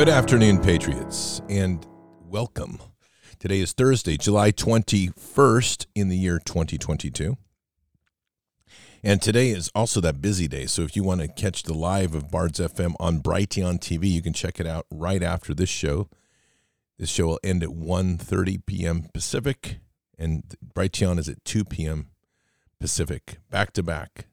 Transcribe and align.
Good 0.00 0.08
afternoon, 0.08 0.62
Patriots, 0.62 1.42
and 1.50 1.86
welcome. 2.24 2.80
Today 3.38 3.60
is 3.60 3.74
Thursday, 3.74 4.16
July 4.16 4.50
21st 4.50 5.84
in 5.94 6.08
the 6.08 6.16
year 6.16 6.38
2022. 6.38 7.36
And 9.02 9.20
today 9.20 9.50
is 9.50 9.70
also 9.74 10.00
that 10.00 10.22
busy 10.22 10.48
day. 10.48 10.64
So 10.64 10.80
if 10.80 10.96
you 10.96 11.04
want 11.04 11.20
to 11.20 11.28
catch 11.28 11.64
the 11.64 11.74
live 11.74 12.14
of 12.14 12.30
Bards 12.30 12.58
FM 12.58 12.94
on 12.98 13.20
Brighteon 13.20 13.78
TV, 13.78 14.10
you 14.10 14.22
can 14.22 14.32
check 14.32 14.58
it 14.58 14.66
out 14.66 14.86
right 14.90 15.22
after 15.22 15.52
this 15.52 15.68
show. 15.68 16.08
This 16.98 17.10
show 17.10 17.26
will 17.26 17.40
end 17.44 17.62
at 17.62 17.68
1.30 17.68 18.64
p.m. 18.64 19.04
Pacific, 19.12 19.80
and 20.18 20.44
Brighteon 20.74 21.18
is 21.18 21.28
at 21.28 21.44
2 21.44 21.66
p.m. 21.66 22.08
Pacific, 22.80 23.36
back 23.50 23.74
to 23.74 23.82
back. 23.82 24.28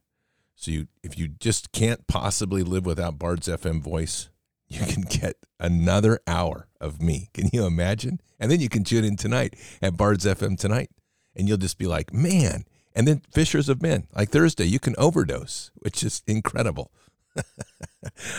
So 0.55 0.71
you, 0.71 0.87
if 1.03 1.17
you 1.19 1.27
just 1.27 1.73
can't 1.73 2.07
possibly 2.07 2.63
live 2.63 2.85
without 2.85 3.19
Bard's 3.19 3.49
FM 3.49 3.81
voice, 3.81 4.29
you 4.69 4.85
can 4.85 5.01
get 5.03 5.35
another 5.59 6.19
hour 6.27 6.67
of 6.79 7.01
me. 7.01 7.29
Can 7.33 7.49
you 7.53 7.65
imagine? 7.65 8.19
And 8.39 8.51
then 8.51 8.59
you 8.59 8.69
can 8.69 8.83
tune 8.83 9.05
in 9.05 9.15
tonight 9.15 9.55
at 9.81 9.97
Bard's 9.97 10.25
FM 10.25 10.59
tonight, 10.59 10.89
and 11.35 11.47
you'll 11.47 11.57
just 11.57 11.77
be 11.77 11.87
like, 11.87 12.13
man. 12.13 12.65
And 12.93 13.07
then 13.07 13.21
Fishers 13.31 13.69
of 13.69 13.81
Men, 13.81 14.07
like 14.15 14.29
Thursday, 14.29 14.65
you 14.65 14.79
can 14.79 14.95
overdose, 14.97 15.71
which 15.75 16.03
is 16.03 16.23
incredible. 16.27 16.91
All 17.37 17.41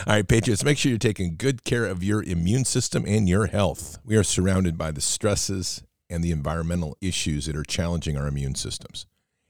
right, 0.06 0.26
Patriots, 0.26 0.64
make 0.64 0.78
sure 0.78 0.90
you're 0.90 0.98
taking 0.98 1.36
good 1.36 1.64
care 1.64 1.86
of 1.86 2.02
your 2.02 2.22
immune 2.22 2.64
system 2.64 3.04
and 3.06 3.28
your 3.28 3.46
health. 3.46 3.98
We 4.04 4.16
are 4.16 4.24
surrounded 4.24 4.76
by 4.76 4.90
the 4.90 5.00
stresses 5.00 5.84
and 6.10 6.24
the 6.24 6.32
environmental 6.32 6.96
issues 7.00 7.46
that 7.46 7.56
are 7.56 7.62
challenging 7.62 8.16
our 8.16 8.26
immune 8.26 8.54
systems. 8.54 9.06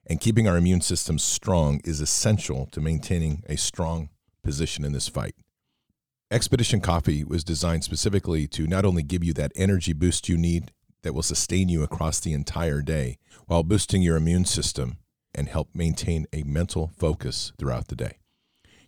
And 0.06 0.21
keeping 0.21 0.49
our 0.49 0.56
immune 0.56 0.81
systems 0.81 1.22
strong 1.22 1.81
is 1.84 2.00
essential 2.00 2.67
to 2.72 2.81
maintaining 2.81 3.43
a 3.49 3.56
strong 3.56 4.11
position 4.43 4.84
in 4.84 4.93
this 4.93 5.09
fight. 5.09 5.34
Expedition 6.31 6.83
Coffee 6.83 7.25
was 7.25 7.43
designed 7.43 7.84
specifically 7.84 8.47
to 8.49 8.66
not 8.66 8.84
only 8.84 9.03
give 9.03 9.25
you 9.25 9.33
that 9.33 9.50
energy 9.56 9.94
boost 9.94 10.28
you 10.28 10.37
need 10.37 10.72
that 11.00 11.15
will 11.15 11.22
sustain 11.22 11.71
you 11.71 11.83
across 11.83 12.21
the 12.21 12.34
entire 12.34 12.83
day 12.83 13.16
while 13.47 13.62
boosting 13.62 14.03
your 14.03 14.19
immune 14.19 14.44
system 14.44 14.99
and 15.34 15.49
help 15.49 15.71
maintain 15.72 16.27
a 16.34 16.43
mental 16.43 16.93
focus 16.99 17.55
throughout 17.59 17.88
the 17.88 17.97
day. 17.97 18.19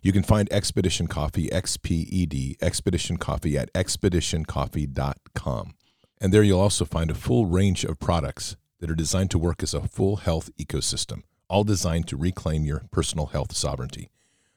You 0.03 0.11
can 0.11 0.21
find 0.21 0.53
Expedition 0.53 1.07
Coffee, 1.07 1.49
XPED, 1.49 2.57
Expedition 2.61 3.17
Coffee 3.17 3.57
at 3.57 3.73
expeditioncoffee.com. 3.73 5.73
And 6.19 6.31
there 6.31 6.43
you'll 6.43 6.59
also 6.59 6.85
find 6.85 7.09
a 7.09 7.15
full 7.15 7.47
range 7.47 7.83
of 7.83 7.99
products 7.99 8.55
that 8.81 8.91
are 8.91 8.95
designed 8.95 9.31
to 9.31 9.39
work 9.39 9.63
as 9.63 9.73
a 9.73 9.87
full 9.87 10.17
health 10.17 10.51
ecosystem, 10.59 11.23
all 11.47 11.63
designed 11.63 12.07
to 12.09 12.17
reclaim 12.17 12.65
your 12.65 12.83
personal 12.91 13.25
health 13.27 13.55
sovereignty. 13.55 14.09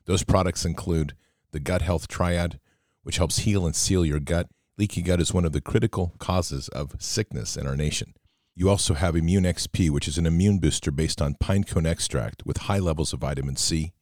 Those 0.04 0.22
products 0.22 0.66
include 0.66 1.14
the 1.52 1.60
Gut 1.60 1.80
Health 1.80 2.08
Triad, 2.08 2.60
which 3.04 3.18
helps 3.18 3.38
heal 3.40 3.64
and 3.64 3.76
seal 3.76 4.04
your 4.04 4.18
gut. 4.18 4.48
Leaky 4.76 5.02
gut 5.02 5.20
is 5.20 5.32
one 5.32 5.44
of 5.44 5.52
the 5.52 5.60
critical 5.60 6.14
causes 6.18 6.68
of 6.68 6.96
sickness 6.98 7.56
in 7.56 7.66
our 7.66 7.76
nation. 7.76 8.12
You 8.56 8.68
also 8.68 8.94
have 8.94 9.16
Immune 9.16 9.44
XP, 9.44 9.90
which 9.90 10.08
is 10.08 10.18
an 10.18 10.26
immune 10.26 10.58
booster 10.58 10.90
based 10.90 11.22
on 11.22 11.34
pinecone 11.34 11.86
extract 11.86 12.44
with 12.44 12.56
high 12.58 12.78
levels 12.78 13.12
of 13.12 13.20
vitamin 13.20 13.56
C. 13.56 13.92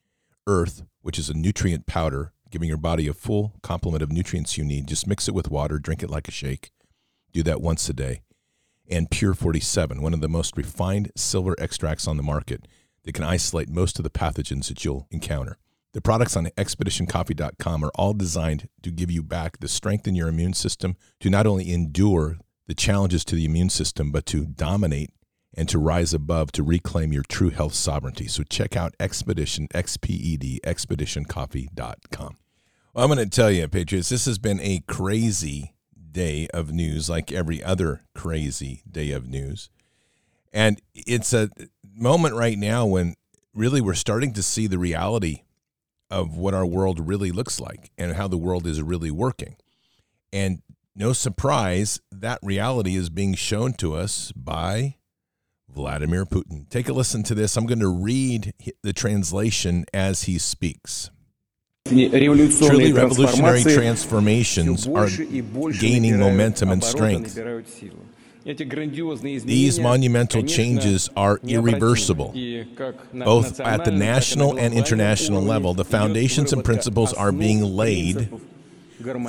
Earth, 0.46 0.82
which 1.00 1.18
is 1.18 1.28
a 1.28 1.34
nutrient 1.34 1.86
powder, 1.86 2.32
giving 2.50 2.68
your 2.68 2.78
body 2.78 3.08
a 3.08 3.14
full 3.14 3.54
complement 3.62 4.02
of 4.02 4.12
nutrients 4.12 4.58
you 4.58 4.64
need. 4.64 4.86
Just 4.86 5.06
mix 5.06 5.28
it 5.28 5.34
with 5.34 5.50
water, 5.50 5.78
drink 5.78 6.02
it 6.02 6.10
like 6.10 6.28
a 6.28 6.32
shake. 6.32 6.70
Do 7.32 7.42
that 7.44 7.62
once 7.62 7.88
a 7.88 7.94
day. 7.94 8.22
And 8.90 9.10
Pure 9.10 9.34
47, 9.34 10.02
one 10.02 10.12
of 10.12 10.20
the 10.20 10.28
most 10.28 10.56
refined 10.56 11.12
silver 11.16 11.54
extracts 11.58 12.06
on 12.06 12.18
the 12.18 12.22
market 12.22 12.68
that 13.04 13.14
can 13.14 13.24
isolate 13.24 13.70
most 13.70 13.98
of 13.98 14.02
the 14.02 14.10
pathogens 14.10 14.68
that 14.68 14.84
you'll 14.84 15.06
encounter. 15.10 15.56
The 15.92 16.00
products 16.00 16.36
on 16.36 16.46
expeditioncoffee.com 16.46 17.84
are 17.84 17.92
all 17.94 18.14
designed 18.14 18.68
to 18.82 18.90
give 18.90 19.10
you 19.10 19.22
back 19.22 19.58
the 19.60 19.68
strength 19.68 20.06
in 20.06 20.14
your 20.14 20.28
immune 20.28 20.54
system 20.54 20.96
to 21.20 21.28
not 21.28 21.46
only 21.46 21.70
endure 21.70 22.38
the 22.66 22.74
challenges 22.74 23.24
to 23.26 23.34
the 23.34 23.44
immune 23.44 23.68
system, 23.68 24.10
but 24.10 24.24
to 24.26 24.46
dominate 24.46 25.10
and 25.54 25.68
to 25.68 25.78
rise 25.78 26.14
above 26.14 26.50
to 26.52 26.62
reclaim 26.62 27.12
your 27.12 27.24
true 27.24 27.50
health 27.50 27.74
sovereignty. 27.74 28.26
So 28.26 28.42
check 28.42 28.74
out 28.74 28.94
Expedition, 28.98 29.68
XPED, 29.74 30.60
expeditioncoffee.com. 30.62 32.36
Well, 32.94 33.04
I'm 33.04 33.14
going 33.14 33.28
to 33.28 33.34
tell 33.34 33.50
you, 33.50 33.68
Patriots, 33.68 34.08
this 34.08 34.24
has 34.24 34.38
been 34.38 34.60
a 34.60 34.82
crazy 34.86 35.74
day 36.10 36.48
of 36.54 36.72
news, 36.72 37.10
like 37.10 37.32
every 37.32 37.62
other 37.62 38.02
crazy 38.14 38.82
day 38.90 39.12
of 39.12 39.28
news. 39.28 39.68
And 40.52 40.80
it's 40.94 41.32
a 41.32 41.50
moment 41.94 42.34
right 42.34 42.58
now 42.58 42.86
when 42.86 43.14
really 43.54 43.80
we're 43.80 43.94
starting 43.94 44.32
to 44.34 44.42
see 44.42 44.66
the 44.66 44.78
reality 44.78 45.42
of 46.12 46.36
what 46.36 46.54
our 46.54 46.66
world 46.66 47.00
really 47.00 47.32
looks 47.32 47.58
like 47.58 47.90
and 47.96 48.14
how 48.14 48.28
the 48.28 48.36
world 48.36 48.66
is 48.66 48.80
really 48.82 49.10
working. 49.10 49.56
And 50.32 50.62
no 50.94 51.12
surprise, 51.12 52.00
that 52.12 52.38
reality 52.42 52.94
is 52.94 53.08
being 53.08 53.34
shown 53.34 53.72
to 53.74 53.94
us 53.94 54.30
by 54.32 54.96
Vladimir 55.68 56.26
Putin. 56.26 56.68
Take 56.68 56.88
a 56.88 56.92
listen 56.92 57.22
to 57.24 57.34
this. 57.34 57.56
I'm 57.56 57.66
going 57.66 57.80
to 57.80 57.88
read 57.88 58.52
the 58.82 58.92
translation 58.92 59.86
as 59.94 60.24
he 60.24 60.38
speaks. 60.38 61.10
Truly 61.86 62.92
revolutionary 62.92 63.62
transformations 63.62 64.86
are 64.86 65.08
gaining 65.80 66.18
momentum 66.18 66.70
and 66.70 66.84
strength. 66.84 67.36
These 68.44 69.78
monumental 69.78 70.42
changes 70.42 71.08
are 71.16 71.38
irreversible. 71.44 72.34
Both 73.12 73.60
at 73.60 73.84
the 73.84 73.92
national 73.92 74.58
and 74.58 74.74
international 74.74 75.42
level, 75.42 75.74
the 75.74 75.84
foundations 75.84 76.52
and 76.52 76.64
principles 76.64 77.12
are 77.12 77.30
being 77.32 77.62
laid 77.62 78.28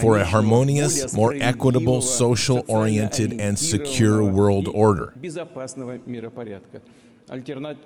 for 0.02 0.18
a 0.18 0.26
harmonious, 0.26 1.14
more 1.14 1.34
equitable, 1.34 2.02
social 2.02 2.64
oriented, 2.68 3.40
and 3.40 3.58
secure 3.58 4.24
world 4.24 4.68
order. 4.68 5.14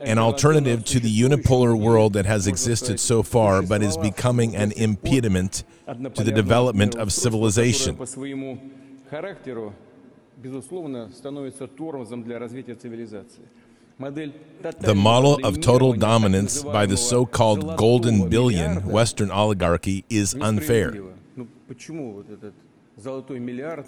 An 0.01 0.17
alternative 0.17 0.83
to 0.85 0.99
the 0.99 1.21
unipolar 1.21 1.79
world 1.79 2.13
that 2.13 2.25
has 2.25 2.47
existed 2.47 2.99
so 2.99 3.21
far 3.21 3.61
but 3.61 3.83
is 3.83 3.95
becoming 3.95 4.55
an 4.55 4.71
impediment 4.73 5.63
to 6.15 6.23
the 6.23 6.31
development 6.31 6.95
of 6.95 7.13
civilization. 7.13 7.97
The 14.79 14.95
model 14.95 15.39
of 15.43 15.59
total 15.59 15.93
dominance 15.93 16.63
by 16.63 16.85
the 16.85 16.97
so 16.97 17.25
called 17.25 17.77
golden 17.77 18.29
billion 18.29 18.85
Western 18.85 19.31
oligarchy 19.31 20.05
is 20.09 20.35
unfair. 20.35 20.95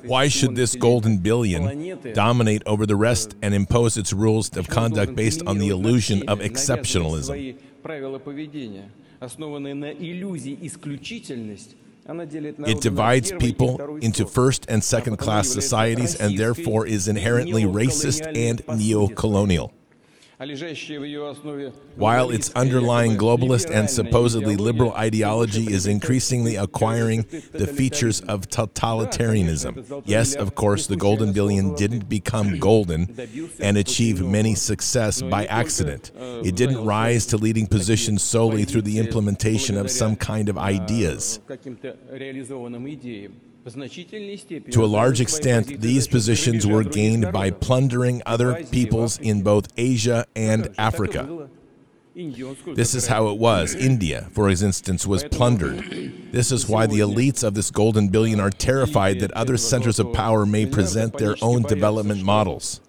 Why 0.03 0.27
should 0.27 0.55
this 0.55 0.75
golden 0.75 1.17
billion 1.17 2.13
dominate 2.13 2.63
over 2.65 2.85
the 2.85 2.95
rest 2.95 3.35
and 3.41 3.53
impose 3.53 3.97
its 3.97 4.13
rules 4.13 4.55
of 4.55 4.67
conduct 4.67 5.15
based 5.15 5.41
on 5.47 5.57
the 5.57 5.69
illusion 5.69 6.27
of 6.27 6.39
exceptionalism? 6.39 7.57
It 12.09 12.81
divides 12.81 13.31
people 13.33 13.97
into 13.97 14.25
first 14.25 14.65
and 14.67 14.83
second 14.83 15.17
class 15.17 15.47
societies 15.47 16.15
and 16.15 16.37
therefore 16.37 16.87
is 16.87 17.07
inherently 17.07 17.63
racist 17.63 18.25
and 18.35 18.61
neo 18.79 19.07
colonial. 19.09 19.73
While 21.95 22.29
its 22.29 22.49
underlying 22.51 23.17
globalist 23.17 23.69
and 23.69 23.89
supposedly 23.89 24.55
liberal 24.55 24.93
ideology 24.93 25.73
is 25.73 25.85
increasingly 25.85 26.55
acquiring 26.55 27.25
the 27.51 27.67
features 27.67 28.21
of 28.21 28.47
totalitarianism. 28.47 30.03
Yes, 30.05 30.35
of 30.35 30.55
course, 30.55 30.87
the 30.87 30.95
golden 30.95 31.33
billion 31.33 31.75
didn't 31.75 32.07
become 32.07 32.57
golden 32.57 33.17
and 33.59 33.77
achieve 33.77 34.25
many 34.25 34.55
success 34.55 35.21
by 35.21 35.45
accident. 35.47 36.11
It 36.17 36.55
didn't 36.55 36.85
rise 36.85 37.25
to 37.27 37.37
leading 37.37 37.67
positions 37.67 38.23
solely 38.23 38.63
through 38.63 38.83
the 38.83 38.97
implementation 38.99 39.75
of 39.75 39.91
some 39.91 40.15
kind 40.15 40.47
of 40.47 40.57
ideas. 40.57 41.41
To 43.75 44.83
a 44.83 44.85
large 44.85 45.21
extent, 45.21 45.81
these 45.81 46.07
positions 46.07 46.65
were 46.65 46.83
gained 46.83 47.31
by 47.31 47.51
plundering 47.51 48.21
other 48.25 48.63
peoples 48.65 49.19
in 49.19 49.43
both 49.43 49.67
Asia 49.77 50.25
and 50.35 50.73
Africa. 50.77 51.49
This 52.15 52.95
is 52.95 53.07
how 53.07 53.29
it 53.29 53.37
was. 53.37 53.75
India, 53.75 54.27
for 54.33 54.49
instance, 54.49 55.07
was 55.07 55.23
plundered. 55.23 56.31
This 56.31 56.51
is 56.51 56.67
why 56.67 56.85
the 56.85 56.99
elites 56.99 57.43
of 57.43 57.53
this 57.53 57.71
golden 57.71 58.09
billion 58.09 58.39
are 58.39 58.49
terrified 58.49 59.19
that 59.19 59.31
other 59.31 59.55
centers 59.55 59.99
of 59.99 60.11
power 60.11 60.45
may 60.45 60.65
present 60.65 61.17
their 61.17 61.35
own 61.41 61.61
development 61.63 62.23
models. 62.23 62.81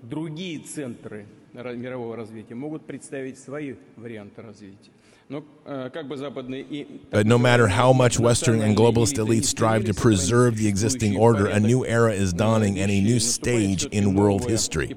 But 7.11 7.27
no 7.27 7.39
matter 7.39 7.69
how 7.69 7.93
much 7.93 8.19
Western 8.19 8.61
and 8.63 8.77
globalist 8.77 9.15
elites 9.15 9.45
strive 9.45 9.85
to 9.85 9.95
preserve 9.95 10.57
the 10.57 10.67
existing 10.67 11.17
order, 11.17 11.47
a 11.47 11.61
new 11.61 11.87
era 11.87 12.13
is 12.13 12.33
dawning 12.33 12.79
and 12.81 12.91
a 12.91 13.01
new 13.01 13.21
stage 13.21 13.85
in 13.87 14.15
world 14.15 14.49
history. 14.49 14.97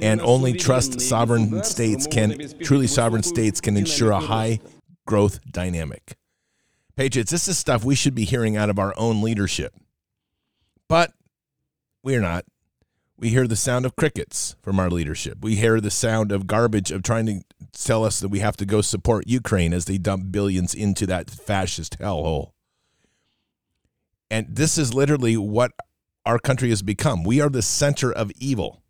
And 0.00 0.20
only 0.20 0.52
trust 0.52 1.00
sovereign 1.00 1.64
states 1.64 2.06
can, 2.06 2.38
truly 2.60 2.86
sovereign 2.86 3.24
states 3.24 3.60
can 3.60 3.76
ensure 3.76 4.12
a 4.12 4.20
high 4.20 4.60
growth 5.06 5.40
dynamic. 5.50 6.16
Patriots, 6.94 7.32
this 7.32 7.48
is 7.48 7.58
stuff 7.58 7.84
we 7.84 7.96
should 7.96 8.14
be 8.14 8.24
hearing 8.24 8.56
out 8.56 8.70
of 8.70 8.78
our 8.78 8.94
own 8.96 9.22
leadership. 9.22 9.74
But 10.88 11.12
we're 12.04 12.20
not. 12.20 12.44
We 13.16 13.28
hear 13.28 13.46
the 13.46 13.56
sound 13.56 13.86
of 13.86 13.94
crickets 13.94 14.56
from 14.62 14.80
our 14.80 14.90
leadership. 14.90 15.38
We 15.42 15.56
hear 15.56 15.80
the 15.80 15.90
sound 15.90 16.32
of 16.32 16.46
garbage 16.46 16.90
of 16.90 17.02
trying 17.02 17.26
to 17.26 17.40
tell 17.72 18.04
us 18.04 18.18
that 18.20 18.28
we 18.28 18.40
have 18.40 18.56
to 18.56 18.66
go 18.66 18.80
support 18.80 19.28
Ukraine 19.28 19.72
as 19.72 19.84
they 19.84 19.98
dump 19.98 20.32
billions 20.32 20.74
into 20.74 21.06
that 21.06 21.30
fascist 21.30 21.98
hellhole. 21.98 22.52
And 24.30 24.46
this 24.48 24.78
is 24.78 24.94
literally 24.94 25.36
what 25.36 25.72
our 26.24 26.38
country 26.38 26.70
has 26.70 26.82
become. 26.82 27.22
We 27.22 27.40
are 27.40 27.50
the 27.50 27.62
center 27.62 28.12
of 28.12 28.32
evil 28.32 28.82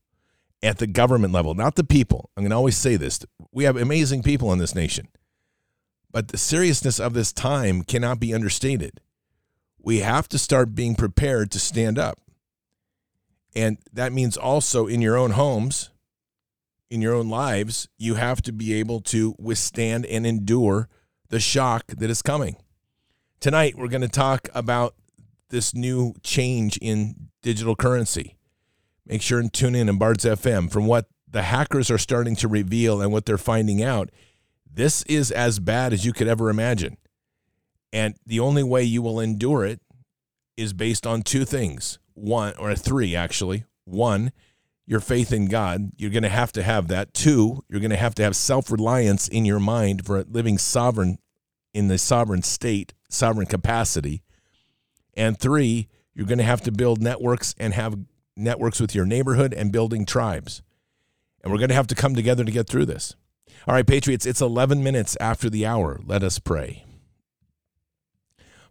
at 0.62 0.78
the 0.78 0.86
government 0.86 1.32
level, 1.32 1.54
not 1.54 1.74
the 1.74 1.84
people. 1.84 2.30
I'm 2.36 2.44
going 2.44 2.50
to 2.50 2.56
always 2.56 2.76
say 2.76 2.96
this. 2.96 3.20
We 3.50 3.64
have 3.64 3.76
amazing 3.76 4.22
people 4.22 4.52
in 4.52 4.58
this 4.58 4.74
nation. 4.74 5.08
But 6.10 6.28
the 6.28 6.38
seriousness 6.38 7.00
of 7.00 7.14
this 7.14 7.32
time 7.32 7.82
cannot 7.82 8.20
be 8.20 8.32
understated. 8.32 9.00
We 9.78 9.98
have 9.98 10.28
to 10.28 10.38
start 10.38 10.74
being 10.74 10.94
prepared 10.94 11.50
to 11.50 11.58
stand 11.58 11.98
up. 11.98 12.20
And 13.54 13.78
that 13.92 14.12
means 14.12 14.36
also 14.36 14.86
in 14.86 15.02
your 15.02 15.16
own 15.16 15.32
homes, 15.32 15.90
in 16.90 17.00
your 17.02 17.14
own 17.14 17.28
lives, 17.28 17.88
you 17.98 18.14
have 18.14 18.42
to 18.42 18.52
be 18.52 18.74
able 18.74 19.00
to 19.00 19.34
withstand 19.38 20.06
and 20.06 20.26
endure 20.26 20.88
the 21.28 21.40
shock 21.40 21.84
that 21.88 22.10
is 22.10 22.22
coming. 22.22 22.56
Tonight, 23.40 23.76
we're 23.76 23.88
going 23.88 24.02
to 24.02 24.08
talk 24.08 24.48
about 24.54 24.94
this 25.48 25.74
new 25.74 26.14
change 26.22 26.78
in 26.78 27.28
digital 27.42 27.76
currency. 27.76 28.36
Make 29.06 29.22
sure 29.22 29.40
and 29.40 29.52
tune 29.52 29.74
in 29.74 29.88
on 29.88 29.98
Bards 29.98 30.24
FM 30.24 30.70
from 30.70 30.86
what 30.86 31.06
the 31.28 31.42
hackers 31.42 31.90
are 31.90 31.98
starting 31.98 32.36
to 32.36 32.48
reveal 32.48 33.00
and 33.00 33.12
what 33.12 33.26
they're 33.26 33.38
finding 33.38 33.82
out. 33.82 34.10
This 34.70 35.02
is 35.04 35.30
as 35.30 35.58
bad 35.58 35.92
as 35.92 36.04
you 36.06 36.12
could 36.12 36.28
ever 36.28 36.50
imagine. 36.50 36.96
And 37.92 38.14
the 38.26 38.40
only 38.40 38.62
way 38.62 38.82
you 38.82 39.02
will 39.02 39.20
endure 39.20 39.64
it 39.64 39.80
is 40.56 40.72
based 40.72 41.06
on 41.06 41.22
two 41.22 41.44
things 41.44 41.98
one 42.14 42.54
or 42.58 42.74
three 42.74 43.16
actually. 43.16 43.64
One, 43.84 44.32
your 44.86 45.00
faith 45.00 45.32
in 45.32 45.46
God. 45.46 45.92
You're 45.96 46.10
going 46.10 46.22
to 46.22 46.28
have 46.28 46.52
to 46.52 46.62
have 46.62 46.88
that. 46.88 47.14
Two, 47.14 47.64
you're 47.68 47.80
going 47.80 47.90
to 47.90 47.96
have 47.96 48.14
to 48.16 48.22
have 48.22 48.36
self 48.36 48.70
reliance 48.70 49.28
in 49.28 49.44
your 49.44 49.60
mind 49.60 50.06
for 50.06 50.24
living 50.24 50.58
sovereign 50.58 51.18
in 51.74 51.88
the 51.88 51.98
sovereign 51.98 52.42
state, 52.42 52.92
sovereign 53.08 53.46
capacity. 53.46 54.22
And 55.14 55.38
three, 55.38 55.88
you're 56.14 56.26
going 56.26 56.38
to 56.38 56.44
have 56.44 56.60
to 56.62 56.72
build 56.72 57.00
networks 57.00 57.54
and 57.58 57.74
have 57.74 57.98
networks 58.36 58.80
with 58.80 58.94
your 58.94 59.06
neighborhood 59.06 59.54
and 59.54 59.72
building 59.72 60.04
tribes. 60.04 60.62
And 61.42 61.52
we're 61.52 61.58
going 61.58 61.70
to 61.70 61.74
have 61.74 61.86
to 61.88 61.94
come 61.94 62.14
together 62.14 62.44
to 62.44 62.52
get 62.52 62.66
through 62.66 62.86
this. 62.86 63.16
All 63.66 63.74
right, 63.74 63.86
Patriots, 63.86 64.26
it's 64.26 64.40
11 64.40 64.82
minutes 64.82 65.16
after 65.20 65.48
the 65.48 65.66
hour. 65.66 66.00
Let 66.04 66.22
us 66.22 66.38
pray. 66.38 66.84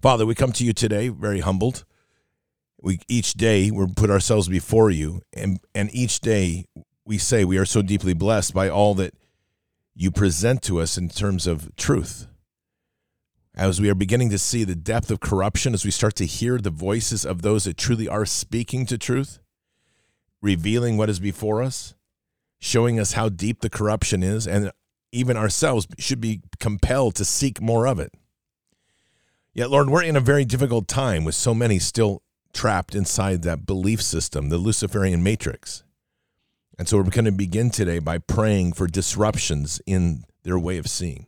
Father, 0.02 0.26
we 0.26 0.36
come 0.36 0.52
to 0.54 0.66
you 0.66 0.74
today 0.74 1.10
very 1.10 1.42
humbled 1.42 1.86
we 2.82 3.00
each 3.08 3.34
day 3.34 3.72
we 3.72 3.86
put 3.96 4.10
ourselves 4.10 4.48
before 4.48 4.90
you 4.90 5.22
and 5.34 5.60
and 5.74 5.94
each 5.94 6.20
day 6.20 6.66
we 7.06 7.18
say 7.18 7.46
we 7.46 7.58
are 7.58 7.66
so 7.66 7.82
deeply 7.82 8.14
blessed 8.14 8.54
by 8.54 8.70
all 8.70 8.96
that 8.96 9.14
you 9.94 10.12
present 10.12 10.62
to 10.64 10.80
us 10.80 10.98
in 10.98 11.10
terms 11.10 11.46
of 11.46 11.76
truth. 11.76 12.28
As 13.54 13.82
we 13.82 13.90
are 13.90 13.96
beginning 13.96 14.30
to 14.30 14.38
see 14.38 14.64
the 14.64 14.76
depth 14.76 15.12
of 15.12 15.20
corruption 15.20 15.74
as 15.74 15.84
we 15.84 15.92
start 15.92 16.16
to 16.16 16.26
hear 16.26 16.58
the 16.58 16.70
voices 16.70 17.26
of 17.26 17.42
those 17.42 17.66
that 17.66 17.78
truly 17.78 18.08
are 18.08 18.26
speaking 18.26 18.86
to 18.86 18.98
truth 18.98 19.40
revealing 20.42 20.98
what 20.98 21.10
is 21.10 21.20
before 21.20 21.62
us 21.62 21.94
showing 22.60 23.00
us 23.00 23.14
how 23.14 23.28
deep 23.28 23.62
the 23.62 23.70
corruption 23.70 24.24
is 24.24 24.48
and 24.48 24.72
even 25.12 25.36
ourselves 25.36 25.88
should 26.00 26.22
be 26.22 26.42
compelled 26.60 27.16
to 27.16 27.26
seek 27.26 27.60
more 27.60 27.86
of 27.86 28.00
it. 28.00 28.14
Yet 29.54 29.70
lord 29.70 29.90
we're 29.90 30.04
in 30.04 30.16
a 30.16 30.22
very 30.22 30.46
difficult 30.46 30.88
time 30.88 31.26
with 31.26 31.36
so 31.36 31.54
many 31.54 31.78
still 31.78 32.24
trapped 32.54 32.96
inside 32.96 33.44
that 33.44 33.66
belief 33.66 34.02
system, 34.02 34.50
the 34.50 34.58
Luciferian 34.58 35.24
matrix. 35.24 35.84
And 36.78 36.88
so 36.88 36.98
we're 36.98 37.04
going 37.04 37.26
to 37.26 37.32
begin 37.32 37.70
today 37.70 38.00
by 38.00 38.18
praying 38.18 38.74
for 38.74 38.88
disruptions 38.88 39.82
in 39.86 40.24
their 40.44 40.58
way 40.58 40.78
of 40.78 40.88
seeing 40.88 41.28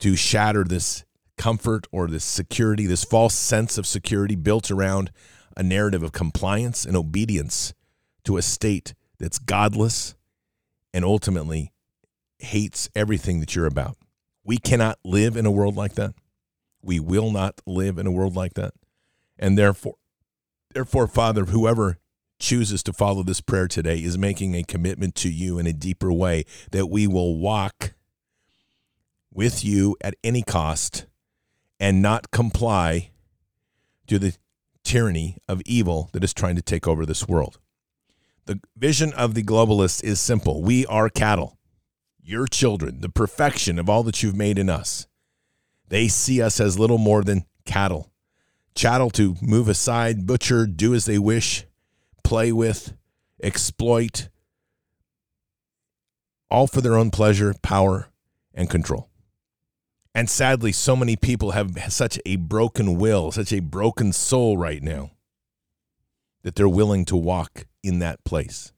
to 0.00 0.16
shatter 0.16 0.64
this 0.64 1.04
comfort 1.38 1.86
or 1.92 2.08
this 2.08 2.24
security, 2.24 2.86
this 2.86 3.04
false 3.04 3.34
sense 3.34 3.78
of 3.78 3.86
security 3.86 4.34
built 4.34 4.70
around 4.70 5.10
a 5.56 5.62
narrative 5.62 6.02
of 6.02 6.12
compliance 6.12 6.84
and 6.84 6.96
obedience 6.96 7.72
to 8.24 8.36
a 8.36 8.42
state 8.42 8.94
that's 9.18 9.38
godless 9.38 10.14
and 10.92 11.04
ultimately 11.04 11.72
hates 12.38 12.90
everything 12.94 13.40
that 13.40 13.54
you're 13.54 13.66
about. 13.66 13.96
We 14.44 14.58
cannot 14.58 14.98
live 15.04 15.36
in 15.36 15.46
a 15.46 15.50
world 15.50 15.76
like 15.76 15.94
that. 15.94 16.14
We 16.82 17.00
will 17.00 17.30
not 17.30 17.60
live 17.66 17.98
in 17.98 18.06
a 18.06 18.12
world 18.12 18.36
like 18.36 18.54
that. 18.54 18.74
And 19.38 19.58
therefore, 19.58 19.96
Therefore, 20.76 21.06
Father, 21.06 21.46
whoever 21.46 21.96
chooses 22.38 22.82
to 22.82 22.92
follow 22.92 23.22
this 23.22 23.40
prayer 23.40 23.66
today 23.66 23.96
is 23.96 24.18
making 24.18 24.54
a 24.54 24.62
commitment 24.62 25.14
to 25.14 25.30
you 25.30 25.58
in 25.58 25.66
a 25.66 25.72
deeper 25.72 26.12
way 26.12 26.44
that 26.70 26.88
we 26.88 27.06
will 27.06 27.38
walk 27.38 27.94
with 29.32 29.64
you 29.64 29.96
at 30.02 30.16
any 30.22 30.42
cost 30.42 31.06
and 31.80 32.02
not 32.02 32.30
comply 32.30 33.08
to 34.06 34.18
the 34.18 34.36
tyranny 34.84 35.38
of 35.48 35.62
evil 35.64 36.10
that 36.12 36.22
is 36.22 36.34
trying 36.34 36.56
to 36.56 36.62
take 36.62 36.86
over 36.86 37.06
this 37.06 37.26
world. 37.26 37.58
The 38.44 38.60
vision 38.76 39.14
of 39.14 39.32
the 39.32 39.42
globalists 39.42 40.04
is 40.04 40.20
simple 40.20 40.60
we 40.60 40.84
are 40.84 41.08
cattle, 41.08 41.56
your 42.22 42.46
children, 42.46 43.00
the 43.00 43.08
perfection 43.08 43.78
of 43.78 43.88
all 43.88 44.02
that 44.02 44.22
you've 44.22 44.36
made 44.36 44.58
in 44.58 44.68
us. 44.68 45.06
They 45.88 46.08
see 46.08 46.42
us 46.42 46.60
as 46.60 46.78
little 46.78 46.98
more 46.98 47.24
than 47.24 47.46
cattle 47.64 48.12
chattel 48.76 49.10
to 49.10 49.34
move 49.42 49.68
aside, 49.68 50.26
butcher, 50.26 50.66
do 50.66 50.94
as 50.94 51.06
they 51.06 51.18
wish, 51.18 51.64
play 52.22 52.52
with, 52.52 52.92
exploit, 53.42 54.28
all 56.50 56.66
for 56.66 56.80
their 56.80 56.96
own 56.96 57.10
pleasure, 57.10 57.54
power, 57.62 58.08
and 58.54 58.70
control. 58.70 59.08
And 60.14 60.30
sadly, 60.30 60.72
so 60.72 60.94
many 60.94 61.16
people 61.16 61.50
have 61.50 61.92
such 61.92 62.18
a 62.24 62.36
broken 62.36 62.96
will, 62.98 63.32
such 63.32 63.52
a 63.52 63.60
broken 63.60 64.12
soul 64.12 64.56
right 64.56 64.82
now, 64.82 65.10
that 66.42 66.54
they're 66.54 66.68
willing 66.68 67.04
to 67.06 67.16
walk 67.16 67.66
in 67.82 67.98
that 67.98 68.22
place 68.24 68.72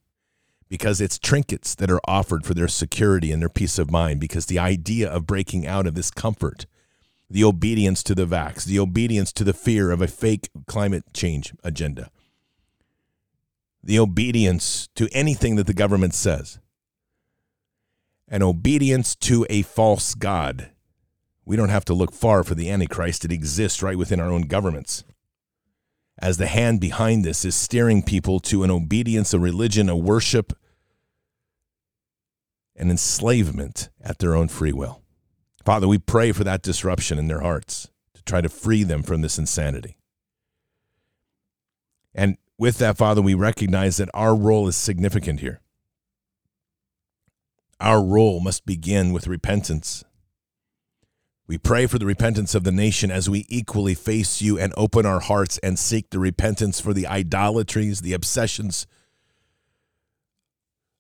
because 0.69 1.01
it's 1.01 1.19
trinkets 1.19 1.75
that 1.75 1.91
are 1.91 2.01
offered 2.07 2.45
for 2.45 2.55
their 2.55 2.69
security 2.69 3.33
and 3.33 3.41
their 3.41 3.49
peace 3.49 3.79
of 3.79 3.91
mind. 3.91 4.21
Because 4.21 4.47
the 4.47 4.59
idea 4.59 5.09
of 5.09 5.27
breaking 5.27 5.67
out 5.67 5.87
of 5.87 5.95
this 5.95 6.11
comfort 6.11 6.67
the 7.31 7.45
obedience 7.45 8.03
to 8.03 8.15
the 8.15 8.27
vax, 8.27 8.65
the 8.65 8.79
obedience 8.79 9.33
to 9.33 9.45
the 9.45 9.53
fear 9.53 9.91
of 9.91 10.01
a 10.01 10.07
fake 10.07 10.49
climate 10.67 11.05
change 11.13 11.55
agenda, 11.63 12.11
the 13.83 13.99
obedience 13.99 14.89
to 14.95 15.09
anything 15.13 15.57
that 15.57 15.67
the 15.67 15.75
government 15.75 16.15
says, 16.15 16.59
and 18.27 18.43
obedience 18.43 19.15
to 19.17 19.47
a 19.49 19.63
false 19.63 20.15
God. 20.15 20.71
We 21.45 21.57
don't 21.57 21.71
have 21.71 21.87
to 21.87 21.95
look 21.95 22.13
far 22.13 22.45
for 22.45 22.55
the 22.55 22.71
Antichrist. 22.71 23.25
It 23.25 23.33
exists 23.33 23.83
right 23.83 23.97
within 23.97 24.21
our 24.21 24.31
own 24.31 24.43
governments. 24.43 25.03
As 26.19 26.37
the 26.37 26.47
hand 26.47 26.81
behind 26.81 27.25
this 27.25 27.45
is 27.45 27.55
steering 27.55 28.03
people 28.03 28.41
to 28.41 28.65
an 28.65 28.71
obedience, 28.71 29.33
a 29.33 29.39
religion, 29.39 29.89
a 29.89 29.97
worship, 29.97 30.53
an 32.77 32.91
enslavement 32.91 33.89
at 34.01 34.19
their 34.19 34.35
own 34.35 34.49
free 34.49 34.73
will. 34.73 35.01
Father, 35.69 35.87
we 35.87 35.99
pray 35.99 36.33
for 36.33 36.45
that 36.45 36.63
disruption 36.63 37.19
in 37.19 37.29
their 37.29 37.41
hearts 37.41 37.91
to 38.15 38.23
try 38.23 38.41
to 38.41 38.49
free 38.49 38.85
them 38.85 39.03
from 39.03 39.21
this 39.21 39.39
insanity. 39.39 39.99
And 42.15 42.39
with 42.57 42.79
that, 42.79 42.97
Father, 42.97 43.21
we 43.21 43.35
recognize 43.35 43.99
that 43.99 44.09
our 44.15 44.35
role 44.35 44.67
is 44.67 44.77
significant 44.77 45.41
here. 45.41 45.61
Our 47.79 48.03
role 48.03 48.41
must 48.41 48.65
begin 48.65 49.13
with 49.13 49.27
repentance. 49.27 50.05
We 51.47 51.59
pray 51.59 51.85
for 51.85 51.99
the 51.99 52.07
repentance 52.07 52.55
of 52.55 52.65
the 52.65 52.73
nation 52.73 53.11
as 53.11 53.29
we 53.29 53.45
equally 53.51 53.95
face 53.95 54.41
you 54.41 54.59
and 54.59 54.73
open 54.75 55.05
our 55.05 55.21
hearts 55.21 55.59
and 55.59 55.79
seek 55.79 56.09
the 56.09 56.19
repentance 56.19 56.81
for 56.81 56.95
the 56.95 57.07
idolatries, 57.07 58.01
the 58.01 58.15
obsessions 58.15 58.87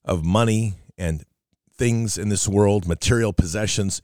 of 0.04 0.26
money 0.26 0.74
and 0.98 1.24
things 1.74 2.18
in 2.18 2.28
this 2.28 2.46
world, 2.46 2.86
material 2.86 3.32
possessions. 3.32 4.02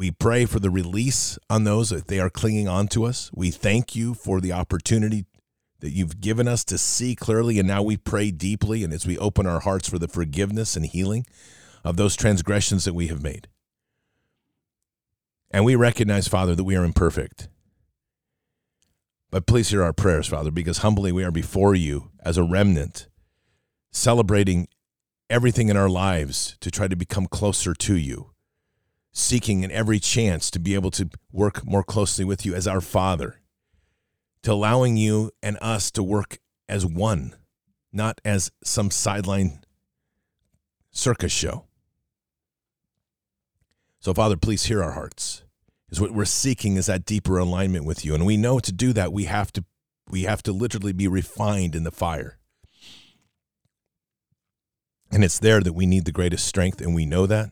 We 0.00 0.10
pray 0.10 0.46
for 0.46 0.58
the 0.58 0.70
release 0.70 1.38
on 1.50 1.64
those 1.64 1.90
that 1.90 2.06
they 2.06 2.18
are 2.20 2.30
clinging 2.30 2.66
on 2.66 2.88
to 2.88 3.04
us. 3.04 3.30
We 3.34 3.50
thank 3.50 3.94
you 3.94 4.14
for 4.14 4.40
the 4.40 4.50
opportunity 4.50 5.26
that 5.80 5.90
you've 5.90 6.22
given 6.22 6.48
us 6.48 6.64
to 6.64 6.78
see 6.78 7.14
clearly. 7.14 7.58
And 7.58 7.68
now 7.68 7.82
we 7.82 7.98
pray 7.98 8.30
deeply. 8.30 8.82
And 8.82 8.94
as 8.94 9.06
we 9.06 9.18
open 9.18 9.46
our 9.46 9.60
hearts 9.60 9.90
for 9.90 9.98
the 9.98 10.08
forgiveness 10.08 10.74
and 10.74 10.86
healing 10.86 11.26
of 11.84 11.98
those 11.98 12.16
transgressions 12.16 12.86
that 12.86 12.94
we 12.94 13.08
have 13.08 13.22
made. 13.22 13.48
And 15.50 15.66
we 15.66 15.74
recognize, 15.76 16.28
Father, 16.28 16.54
that 16.54 16.64
we 16.64 16.76
are 16.76 16.84
imperfect. 16.84 17.50
But 19.30 19.46
please 19.46 19.68
hear 19.68 19.82
our 19.82 19.92
prayers, 19.92 20.28
Father, 20.28 20.50
because 20.50 20.78
humbly 20.78 21.12
we 21.12 21.24
are 21.24 21.30
before 21.30 21.74
you 21.74 22.10
as 22.24 22.38
a 22.38 22.42
remnant, 22.42 23.06
celebrating 23.92 24.66
everything 25.28 25.68
in 25.68 25.76
our 25.76 25.90
lives 25.90 26.56
to 26.60 26.70
try 26.70 26.88
to 26.88 26.96
become 26.96 27.26
closer 27.26 27.74
to 27.74 27.98
you 27.98 28.29
seeking 29.12 29.62
in 29.62 29.70
every 29.70 29.98
chance 29.98 30.50
to 30.50 30.58
be 30.58 30.74
able 30.74 30.90
to 30.92 31.10
work 31.32 31.64
more 31.66 31.82
closely 31.82 32.24
with 32.24 32.46
you 32.46 32.54
as 32.54 32.66
our 32.66 32.80
Father, 32.80 33.40
to 34.42 34.52
allowing 34.52 34.96
you 34.96 35.30
and 35.42 35.58
us 35.60 35.90
to 35.92 36.02
work 36.02 36.38
as 36.68 36.86
one, 36.86 37.34
not 37.92 38.20
as 38.24 38.50
some 38.62 38.90
sideline 38.90 39.60
circus 40.92 41.32
show. 41.32 41.64
So, 44.00 44.14
Father, 44.14 44.36
please 44.36 44.64
hear 44.64 44.82
our 44.82 44.92
hearts. 44.92 45.42
Is 45.90 46.00
what 46.00 46.12
we're 46.12 46.24
seeking 46.24 46.76
is 46.76 46.86
that 46.86 47.04
deeper 47.04 47.36
alignment 47.36 47.84
with 47.84 48.04
you, 48.04 48.14
and 48.14 48.24
we 48.24 48.36
know 48.36 48.60
to 48.60 48.72
do 48.72 48.92
that 48.92 49.12
we 49.12 49.24
have 49.24 49.52
to 49.54 49.64
we 50.08 50.22
have 50.22 50.42
to 50.44 50.52
literally 50.52 50.92
be 50.92 51.08
refined 51.08 51.74
in 51.74 51.84
the 51.84 51.90
fire. 51.90 52.38
And 55.12 55.24
it's 55.24 55.38
there 55.38 55.60
that 55.60 55.72
we 55.72 55.86
need 55.86 56.04
the 56.04 56.12
greatest 56.12 56.46
strength, 56.46 56.80
and 56.80 56.94
we 56.94 57.06
know 57.06 57.26
that. 57.26 57.50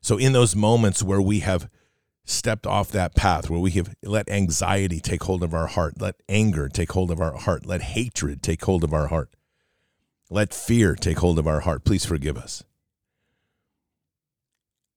So, 0.00 0.16
in 0.16 0.32
those 0.32 0.54
moments 0.54 1.02
where 1.02 1.20
we 1.20 1.40
have 1.40 1.68
stepped 2.24 2.66
off 2.66 2.90
that 2.90 3.14
path, 3.14 3.48
where 3.48 3.60
we 3.60 3.70
have 3.72 3.94
let 4.02 4.28
anxiety 4.28 5.00
take 5.00 5.22
hold 5.24 5.42
of 5.42 5.54
our 5.54 5.66
heart, 5.66 6.00
let 6.00 6.16
anger 6.28 6.68
take 6.68 6.92
hold 6.92 7.10
of 7.10 7.20
our 7.20 7.36
heart, 7.36 7.66
let 7.66 7.80
hatred 7.80 8.42
take 8.42 8.64
hold 8.64 8.84
of 8.84 8.92
our 8.92 9.08
heart, 9.08 9.30
let 10.30 10.52
fear 10.52 10.94
take 10.94 11.18
hold 11.18 11.38
of 11.38 11.46
our 11.46 11.60
heart, 11.60 11.84
please 11.84 12.04
forgive 12.04 12.36
us. 12.36 12.64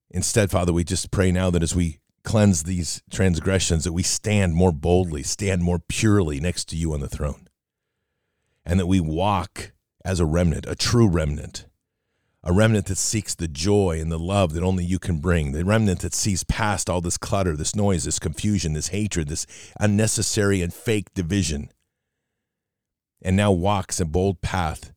Instead, 0.10 0.51
Father, 0.51 0.74
we 0.74 0.84
just 0.84 1.10
pray 1.10 1.31
now 1.31 1.50
that 1.50 1.63
as 1.63 1.74
we 1.74 2.00
cleanse 2.24 2.63
these 2.63 3.01
transgressions, 3.10 3.86
that 3.86 3.93
we 3.93 4.03
stand 4.03 4.53
more 4.53 4.74
boldly, 4.74 5.24
stand 5.24 5.63
more 5.63 5.79
purely 5.79 6.39
next 6.39 6.65
to 6.65 6.75
you 6.75 6.93
on 6.93 7.00
the 7.00 7.08
throne, 7.08 7.48
and 8.65 8.79
that 8.79 8.88
we 8.88 9.00
walk 9.00 9.72
as 10.03 10.20
a 10.20 10.25
remnant, 10.25 10.65
a 10.67 10.75
true 10.75 11.08
remnant 11.08 11.65
a 12.43 12.51
remnant 12.51 12.88
that 12.88 12.98
seeks 12.98 13.36
the 13.36 13.48
joy 13.48 14.00
and 14.01 14.12
the 14.12 14.17
love 14.17 14.53
that 14.53 14.63
only 14.63 14.83
you 14.83 14.98
can 14.98 15.19
bring, 15.19 15.51
the 15.51 15.63
remnant 15.63 16.00
that 16.01 16.13
sees 16.13 16.43
past 16.43 16.89
all 16.89 17.01
this 17.01 17.17
clutter, 17.17 17.55
this 17.55 17.75
noise, 17.75 18.05
this 18.05 18.19
confusion, 18.19 18.74
this 18.74 18.88
hatred, 18.88 19.27
this 19.27 19.45
unnecessary 19.79 20.62
and 20.62 20.74
fake 20.74 21.13
division, 21.13 21.71
and 23.21 23.36
now 23.36 23.51
walks 23.51 24.00
a 24.00 24.05
bold 24.05 24.41
path 24.41 24.91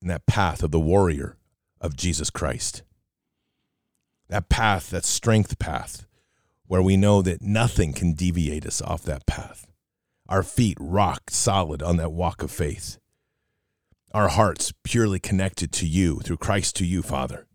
in 0.00 0.08
that 0.08 0.26
path 0.26 0.62
of 0.62 0.70
the 0.70 0.80
warrior 0.80 1.36
of 1.80 1.96
Jesus 1.96 2.30
Christ. 2.30 2.82
That 4.28 4.48
path, 4.48 4.90
that 4.90 5.04
strength 5.04 5.58
path, 5.58 6.06
where 6.66 6.82
we 6.82 6.96
know 6.96 7.20
that 7.22 7.42
nothing 7.42 7.92
can 7.92 8.14
deviate 8.14 8.66
us 8.66 8.80
off 8.80 9.02
that 9.02 9.26
path. 9.26 9.66
Our 10.28 10.42
feet 10.42 10.78
rock 10.80 11.24
solid 11.28 11.82
on 11.82 11.98
that 11.98 12.10
walk 12.10 12.42
of 12.42 12.50
faith 12.50 12.98
our 14.16 14.28
hearts 14.28 14.72
purely 14.82 15.18
connected 15.18 15.70
to 15.70 15.86
you 15.86 16.20
through 16.20 16.38
Christ 16.38 16.74
to 16.76 16.86
you, 16.86 17.02
Father. 17.02 17.46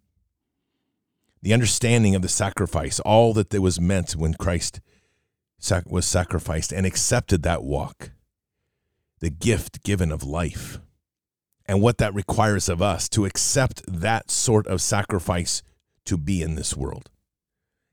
The 1.42 1.56
understanding 1.56 2.14
of 2.14 2.22
the 2.22 2.30
sacrifice, 2.30 3.00
all 3.00 3.34
that 3.34 3.50
there 3.50 3.64
was 3.64 3.82
meant 3.82 4.16
when 4.16 4.36
Christ 4.36 4.80
was 5.88 6.06
sacrificed 6.06 6.72
and 6.72 6.86
accepted 6.86 7.42
that 7.42 7.64
walk, 7.64 8.12
the 9.22 9.32
gift 9.32 9.82
given 9.82 10.12
of 10.12 10.22
life, 10.22 10.78
and 11.66 11.82
what 11.82 11.98
that 11.98 12.14
requires 12.14 12.70
of 12.70 12.80
us 12.80 13.10
to 13.10 13.26
accept 13.26 13.82
that 13.88 14.30
sort 14.30 14.68
of 14.68 14.84
sacrifice 14.84 15.64
to 16.06 16.16
be 16.16 16.44
in 16.44 16.54
this 16.54 16.78
world 16.78 17.10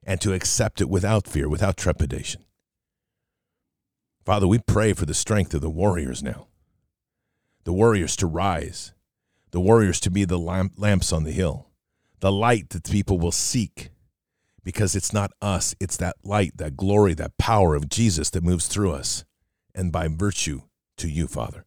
and 0.04 0.20
to 0.20 0.34
accept 0.34 0.82
it 0.82 0.90
without 0.90 1.26
fear, 1.26 1.48
without 1.48 1.78
trepidation. 1.78 2.44
Father, 4.26 4.46
we 4.46 4.58
pray 4.58 4.92
for 4.92 5.06
the 5.06 5.14
strength 5.14 5.54
of 5.54 5.62
the 5.62 5.70
warriors 5.70 6.22
now 6.22 6.48
the 7.68 7.72
warriors 7.74 8.16
to 8.16 8.26
rise, 8.26 8.94
the 9.50 9.60
warriors 9.60 10.00
to 10.00 10.10
be 10.10 10.24
the 10.24 10.38
lamps 10.38 11.12
on 11.12 11.24
the 11.24 11.32
hill, 11.32 11.68
the 12.20 12.32
light 12.32 12.70
that 12.70 12.90
people 12.90 13.18
will 13.18 13.30
seek 13.30 13.90
because 14.64 14.96
it's 14.96 15.12
not 15.12 15.32
us, 15.42 15.74
it's 15.78 15.98
that 15.98 16.16
light, 16.24 16.56
that 16.56 16.78
glory, 16.78 17.12
that 17.12 17.36
power 17.36 17.74
of 17.74 17.90
Jesus 17.90 18.30
that 18.30 18.42
moves 18.42 18.68
through 18.68 18.92
us 18.92 19.22
and 19.74 19.92
by 19.92 20.08
virtue 20.08 20.62
to 20.96 21.10
you, 21.10 21.26
Father. 21.26 21.66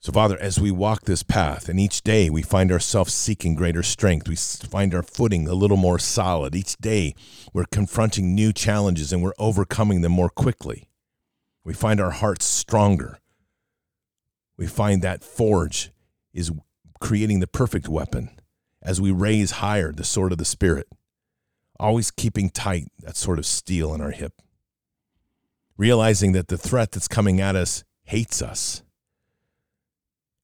So, 0.00 0.10
Father, 0.10 0.36
as 0.40 0.58
we 0.58 0.72
walk 0.72 1.02
this 1.02 1.22
path, 1.22 1.68
and 1.68 1.78
each 1.78 2.02
day 2.02 2.28
we 2.28 2.42
find 2.42 2.72
ourselves 2.72 3.14
seeking 3.14 3.54
greater 3.54 3.84
strength, 3.84 4.28
we 4.28 4.34
find 4.34 4.92
our 4.92 5.04
footing 5.04 5.46
a 5.46 5.54
little 5.54 5.76
more 5.76 6.00
solid. 6.00 6.56
Each 6.56 6.76
day 6.78 7.14
we're 7.52 7.66
confronting 7.70 8.34
new 8.34 8.52
challenges 8.52 9.12
and 9.12 9.22
we're 9.22 9.38
overcoming 9.38 10.00
them 10.00 10.10
more 10.10 10.30
quickly. 10.30 10.88
We 11.62 11.74
find 11.74 12.00
our 12.00 12.10
hearts 12.10 12.44
stronger 12.44 13.20
we 14.56 14.66
find 14.66 15.02
that 15.02 15.24
forge 15.24 15.90
is 16.32 16.50
creating 17.00 17.40
the 17.40 17.46
perfect 17.46 17.88
weapon 17.88 18.30
as 18.80 19.00
we 19.00 19.10
raise 19.10 19.52
higher 19.52 19.92
the 19.92 20.04
sword 20.04 20.32
of 20.32 20.38
the 20.38 20.44
Spirit, 20.44 20.88
always 21.78 22.10
keeping 22.10 22.50
tight 22.50 22.88
that 23.00 23.16
sort 23.16 23.38
of 23.38 23.46
steel 23.46 23.94
in 23.94 24.00
our 24.00 24.10
hip, 24.10 24.40
realizing 25.76 26.32
that 26.32 26.48
the 26.48 26.58
threat 26.58 26.92
that's 26.92 27.08
coming 27.08 27.40
at 27.40 27.56
us 27.56 27.84
hates 28.04 28.42
us. 28.42 28.82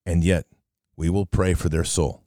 And 0.07 0.25
yet, 0.25 0.47
we 0.97 1.11
will 1.11 1.27
pray 1.27 1.55
for 1.55 1.69
their 1.69 1.85
soul. 1.85 2.25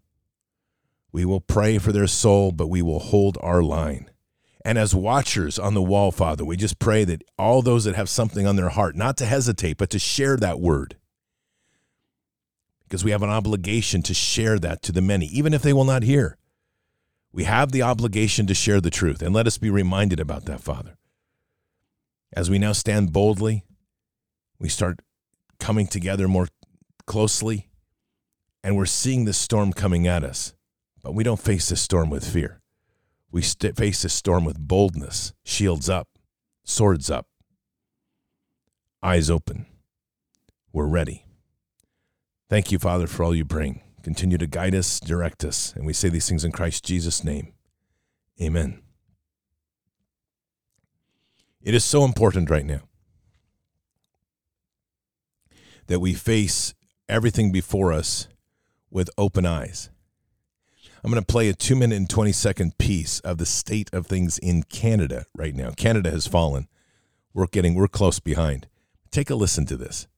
We 1.12 1.26
will 1.26 1.42
pray 1.42 1.78
for 1.78 1.92
their 1.92 2.08
soul, 2.08 2.52
but 2.52 2.68
we 2.68 2.82
will 2.82 3.00
hold 3.00 3.38
our 3.42 3.62
line. 3.62 4.10
And 4.64 4.78
as 4.78 4.94
watchers 4.94 5.58
on 5.58 5.74
the 5.74 5.82
wall, 5.82 6.12
Father, 6.12 6.46
we 6.46 6.56
just 6.56 6.80
pray 6.80 7.04
that 7.06 7.24
all 7.38 7.62
those 7.62 7.84
that 7.86 7.96
have 7.96 8.08
something 8.08 8.46
on 8.46 8.56
their 8.56 8.70
heart, 8.70 8.96
not 8.96 9.18
to 9.18 9.26
hesitate, 9.26 9.78
but 9.78 9.90
to 9.90 10.00
share 10.00 10.38
that 10.38 10.60
word 10.60 10.96
because 12.92 13.06
we 13.06 13.12
have 13.12 13.24
an 13.24 13.30
obligation 13.30 14.02
to 14.02 14.14
share 14.14 14.60
that 14.60 14.82
to 14.82 14.92
the 14.92 15.00
many, 15.00 15.26
even 15.28 15.54
if 15.54 15.62
they 15.62 15.72
will 15.72 15.86
not 15.86 16.04
hear. 16.04 16.38
We 17.32 17.46
have 17.46 17.72
the 17.72 17.84
obligation 17.84 18.48
to 18.48 18.54
share 18.54 18.82
the 18.82 18.90
truth, 18.90 19.22
and 19.22 19.34
let 19.34 19.48
us 19.48 19.58
be 19.58 19.70
reminded 19.70 20.20
about 20.20 20.44
that, 20.48 20.60
Father. 20.60 20.98
As 22.34 22.50
we 22.50 22.60
now 22.60 22.74
stand 22.74 23.14
boldly, 23.14 23.64
we 24.60 24.68
start 24.68 25.00
coming 25.58 25.88
together 25.88 26.28
more 26.28 26.50
closely, 27.06 27.70
and 28.62 28.76
we're 28.76 28.86
seeing 28.86 29.24
the 29.24 29.32
storm 29.32 29.72
coming 29.72 30.06
at 30.06 30.26
us, 30.26 30.54
but 31.02 31.16
we 31.16 31.24
don't 31.24 31.40
face 31.40 31.70
this 31.70 31.80
storm 31.80 32.10
with 32.10 32.28
fear. 32.28 32.60
We 33.32 33.42
st- 33.42 33.78
face 33.78 34.02
this 34.02 34.14
storm 34.14 34.44
with 34.44 34.60
boldness, 34.60 35.32
shields 35.46 35.90
up, 35.90 36.10
swords 36.66 37.10
up, 37.10 37.26
eyes 39.02 39.30
open. 39.30 39.66
We're 40.74 40.88
ready. 40.88 41.24
Thank 42.52 42.70
you, 42.70 42.80
Father, 42.80 43.08
for 43.08 43.24
all 43.24 43.34
you 43.34 43.46
bring. 43.46 43.80
Continue 44.04 44.38
to 44.38 44.46
guide 44.46 44.76
us, 44.76 45.00
direct 45.00 45.46
us. 45.46 45.74
And 45.74 45.86
we 45.86 45.94
say 45.94 46.10
these 46.10 46.28
things 46.28 46.44
in 46.44 46.52
Christ 46.52 46.84
Jesus' 46.84 47.24
name. 47.24 47.54
Amen. 48.42 48.82
It 51.62 51.74
is 51.74 51.86
so 51.86 52.04
important 52.04 52.50
right 52.50 52.66
now 52.66 52.82
that 55.88 56.02
we 56.02 56.14
face 56.14 56.74
everything 57.08 57.54
before 57.54 57.94
us 57.94 58.28
with 58.90 59.10
open 59.18 59.46
eyes. 59.46 59.90
I'm 61.06 61.10
going 61.10 61.24
to 61.24 61.26
play 61.26 61.48
a 61.48 61.54
two 61.54 61.78
minute 61.78 61.96
and 61.96 62.10
20 62.10 62.34
second 62.34 62.78
piece 62.78 63.22
of 63.22 63.38
the 63.38 63.46
state 63.46 63.90
of 63.94 64.08
things 64.08 64.38
in 64.38 64.64
Canada 64.64 65.26
right 65.34 65.56
now. 65.56 65.72
Canada 65.72 66.12
has 66.12 66.28
fallen. 66.28 66.68
We're 67.34 67.48
getting, 67.48 67.76
we're 67.76 67.88
close 67.88 68.20
behind. 68.20 68.68
Take 69.10 69.30
a 69.30 69.36
listen 69.36 69.66
to 69.68 69.78
this. 69.78 70.10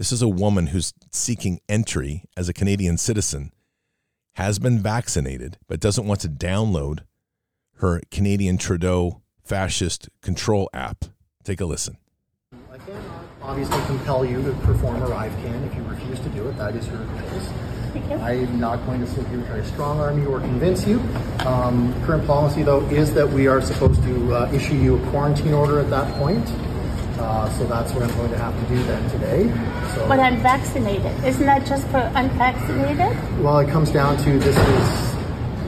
This 0.00 0.12
is 0.12 0.22
a 0.22 0.28
woman 0.28 0.68
who's 0.68 0.94
seeking 1.12 1.60
entry 1.68 2.24
as 2.34 2.48
a 2.48 2.54
Canadian 2.54 2.96
citizen, 2.96 3.52
has 4.36 4.58
been 4.58 4.78
vaccinated, 4.78 5.58
but 5.68 5.78
doesn't 5.78 6.06
want 6.06 6.20
to 6.20 6.28
download 6.30 7.00
her 7.80 8.00
Canadian 8.10 8.56
Trudeau 8.56 9.20
fascist 9.44 10.08
control 10.22 10.70
app. 10.72 11.04
Take 11.44 11.60
a 11.60 11.66
listen. 11.66 11.98
I 12.72 12.78
cannot 12.78 13.24
obviously 13.42 13.78
compel 13.84 14.24
you 14.24 14.42
to 14.42 14.52
perform 14.62 15.02
a 15.02 15.06
can. 15.06 15.64
If 15.64 15.74
you 15.74 15.82
refuse 15.82 16.18
to 16.20 16.30
do 16.30 16.48
it, 16.48 16.56
that 16.56 16.74
is 16.74 16.86
your 16.88 16.96
choice. 16.96 18.22
I'm 18.22 18.58
not 18.58 18.82
going 18.86 19.02
to 19.02 19.06
sit 19.06 19.26
here 19.26 19.40
and 19.40 19.46
try 19.48 19.56
to 19.56 19.64
strong 19.66 20.00
arm 20.00 20.22
you 20.22 20.30
or 20.30 20.40
convince 20.40 20.86
you. 20.86 20.98
Um, 21.40 21.92
current 22.06 22.26
policy, 22.26 22.62
though, 22.62 22.80
is 22.86 23.12
that 23.12 23.28
we 23.28 23.48
are 23.48 23.60
supposed 23.60 24.02
to 24.04 24.34
uh, 24.34 24.50
issue 24.50 24.76
you 24.76 24.96
a 24.96 25.10
quarantine 25.10 25.52
order 25.52 25.78
at 25.78 25.90
that 25.90 26.10
point. 26.14 26.48
Uh, 27.20 27.50
so 27.50 27.66
that's 27.66 27.92
what 27.92 28.02
I'm 28.02 28.16
going 28.16 28.30
to 28.30 28.38
have 28.38 28.58
to 28.58 28.74
do 28.74 28.82
then 28.84 29.10
today. 29.10 29.42
So, 29.94 30.08
but 30.08 30.18
I'm 30.18 30.38
vaccinated. 30.38 31.12
Isn't 31.22 31.44
that 31.44 31.66
just 31.66 31.86
for 31.88 32.10
unvaccinated? 32.14 33.14
Well, 33.42 33.58
it 33.58 33.68
comes 33.68 33.90
down 33.90 34.16
to 34.24 34.38
this 34.38 34.56
is 34.56 35.14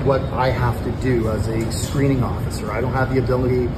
what 0.07 0.23
I 0.33 0.49
have 0.49 0.83
to 0.85 0.91
do 1.03 1.29
as 1.29 1.47
a 1.49 1.71
screening 1.71 2.23
officer. 2.23 2.73
I 2.73 2.81
don't 2.81 2.95
have 2.95 3.13
the 3.13 3.19
ability 3.19 3.69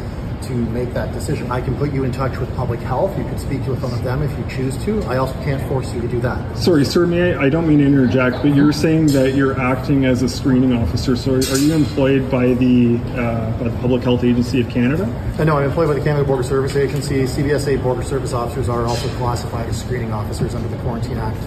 to 0.47 0.53
make 0.53 0.93
that 0.95 1.13
decision. 1.13 1.51
I 1.51 1.61
can 1.61 1.77
put 1.77 1.93
you 1.93 2.05
in 2.05 2.13
touch 2.13 2.39
with 2.39 2.55
public 2.57 2.81
health. 2.81 3.17
You 3.19 3.25
can 3.25 3.39
speak 3.39 3.67
with 3.67 3.83
one 3.83 3.93
of 3.93 4.03
them 4.03 4.23
if 4.23 4.31
you 4.39 4.45
choose 4.57 4.77
to. 4.85 5.03
I 5.05 5.17
also 5.17 5.35
can't 5.45 5.67
force 5.69 5.93
you 5.95 6.01
to 6.01 6.09
do 6.09 6.21
that. 6.21 6.59
Sorry, 6.59 6.85
sir, 6.85 7.07
may 7.07 7.35
I, 7.35 7.45
I 7.45 7.49
don't 7.49 7.69
mean 7.69 7.79
to 7.79 7.87
interject, 7.87 8.37
but 8.43 8.55
you're 8.55 8.73
saying 8.73 9.09
that 9.09 9.35
you're 9.35 9.61
acting 9.61 10.05
as 10.05 10.23
a 10.23 10.29
screening 10.29 10.73
officer. 10.73 11.17
So 11.17 11.35
are 11.35 11.59
you 11.59 11.75
employed 11.75 12.31
by 12.31 12.55
the, 12.55 12.99
uh, 13.17 13.59
by 13.59 13.69
the 13.69 13.77
Public 13.81 14.03
Health 14.03 14.25
Agency 14.25 14.61
of 14.61 14.69
Canada? 14.69 15.05
Uh, 15.39 15.45
no, 15.45 15.59
I'm 15.59 15.65
employed 15.65 15.89
by 15.89 15.95
the 15.95 16.05
Canada 16.05 16.25
Border 16.25 16.43
Service 16.43 16.77
Agency. 16.77 17.23
CBSA 17.25 17.83
Border 17.83 18.03
Service 18.03 18.33
officers 18.33 18.69
are 18.69 18.85
also 18.85 19.09
classified 19.17 19.69
as 19.69 19.81
screening 19.81 20.13
officers 20.13 20.55
under 20.55 20.69
the 20.69 20.77
Quarantine 20.79 21.19
Act. 21.19 21.39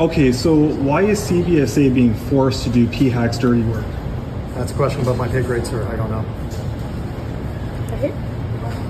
Okay, 0.00 0.32
so 0.32 0.54
why 0.54 1.02
is 1.02 1.20
CBSA 1.30 1.94
being 1.94 2.14
forced 2.14 2.64
to 2.64 2.70
do 2.70 2.86
PHAC's 2.86 3.38
dirty 3.38 3.62
work? 3.62 3.84
That's 4.54 4.72
a 4.72 4.74
question 4.74 5.02
about 5.02 5.16
my 5.16 5.28
pay 5.28 5.42
grade, 5.42 5.66
sir. 5.66 5.86
I 5.88 5.96
don't 5.96 6.10
know. 6.10 6.24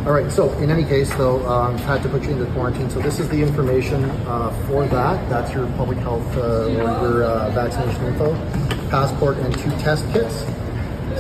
All 0.07 0.13
right, 0.13 0.33
so 0.33 0.51
in 0.55 0.71
any 0.71 0.83
case, 0.85 1.11
though, 1.17 1.47
um, 1.47 1.77
had 1.79 2.03
to 2.05 2.09
put 2.09 2.23
you 2.23 2.31
into 2.31 2.47
quarantine. 2.53 2.89
So 2.89 3.01
this 3.01 3.21
is 3.21 3.29
the 3.29 3.43
information 3.43 4.03
uh, 4.27 4.51
for 4.67 4.87
that. 4.87 5.29
That's 5.29 5.53
your 5.53 5.67
public 5.77 5.99
health 5.99 6.25
uh, 6.39 6.65
or 6.65 6.71
your 6.73 7.25
uh, 7.25 7.51
vaccination 7.51 8.05
info, 8.07 8.35
passport, 8.89 9.37
and 9.37 9.53
two 9.59 9.71
test 9.73 10.11
kits. 10.11 10.47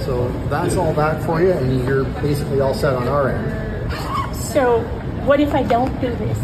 So 0.06 0.28
that's 0.48 0.76
all 0.76 0.94
that 0.94 1.22
for 1.26 1.42
you, 1.42 1.50
and 1.52 1.86
you're 1.86 2.04
basically 2.22 2.60
all 2.60 2.72
set 2.72 2.94
on 2.94 3.06
our 3.06 3.28
end. 3.28 3.92
So 4.34 4.80
what 5.26 5.40
if 5.40 5.52
I 5.54 5.62
don't 5.62 5.92
do 6.00 6.08
this? 6.16 6.38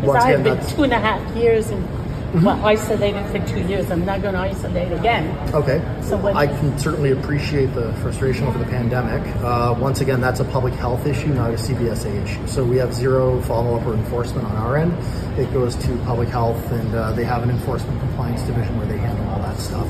Because 0.00 0.24
I've 0.24 0.44
been 0.44 0.54
that's- 0.54 0.72
two 0.72 0.84
and 0.84 0.92
a 0.92 0.98
half 1.00 1.36
years 1.36 1.70
well, 2.34 2.62
isolated 2.64 3.24
for 3.26 3.38
two 3.46 3.60
years. 3.66 3.90
I'm 3.90 4.04
not 4.04 4.20
going 4.20 4.34
to 4.34 4.40
isolate 4.40 4.92
again. 4.92 5.54
Okay. 5.54 5.82
So 6.02 6.26
I 6.26 6.46
can 6.46 6.78
certainly 6.78 7.12
appreciate 7.12 7.66
the 7.74 7.92
frustration 7.94 8.46
over 8.46 8.58
the 8.58 8.66
pandemic. 8.66 9.26
Uh, 9.36 9.74
once 9.78 10.00
again, 10.00 10.20
that's 10.20 10.40
a 10.40 10.44
public 10.44 10.74
health 10.74 11.06
issue, 11.06 11.28
not 11.28 11.50
a 11.50 11.54
CBSA 11.54 12.24
issue. 12.24 12.46
So 12.46 12.64
we 12.64 12.76
have 12.76 12.92
zero 12.92 13.40
follow-up 13.42 13.86
or 13.86 13.94
enforcement 13.94 14.46
on 14.46 14.56
our 14.56 14.76
end. 14.76 14.92
It 15.38 15.52
goes 15.52 15.74
to 15.76 15.96
public 16.04 16.28
health, 16.28 16.70
and 16.70 16.94
uh, 16.94 17.12
they 17.12 17.24
have 17.24 17.42
an 17.42 17.50
enforcement 17.50 17.98
compliance 18.00 18.42
division 18.42 18.76
where 18.76 18.86
they 18.86 18.98
handle 18.98 19.26
all 19.30 19.40
that 19.40 19.58
stuff, 19.58 19.86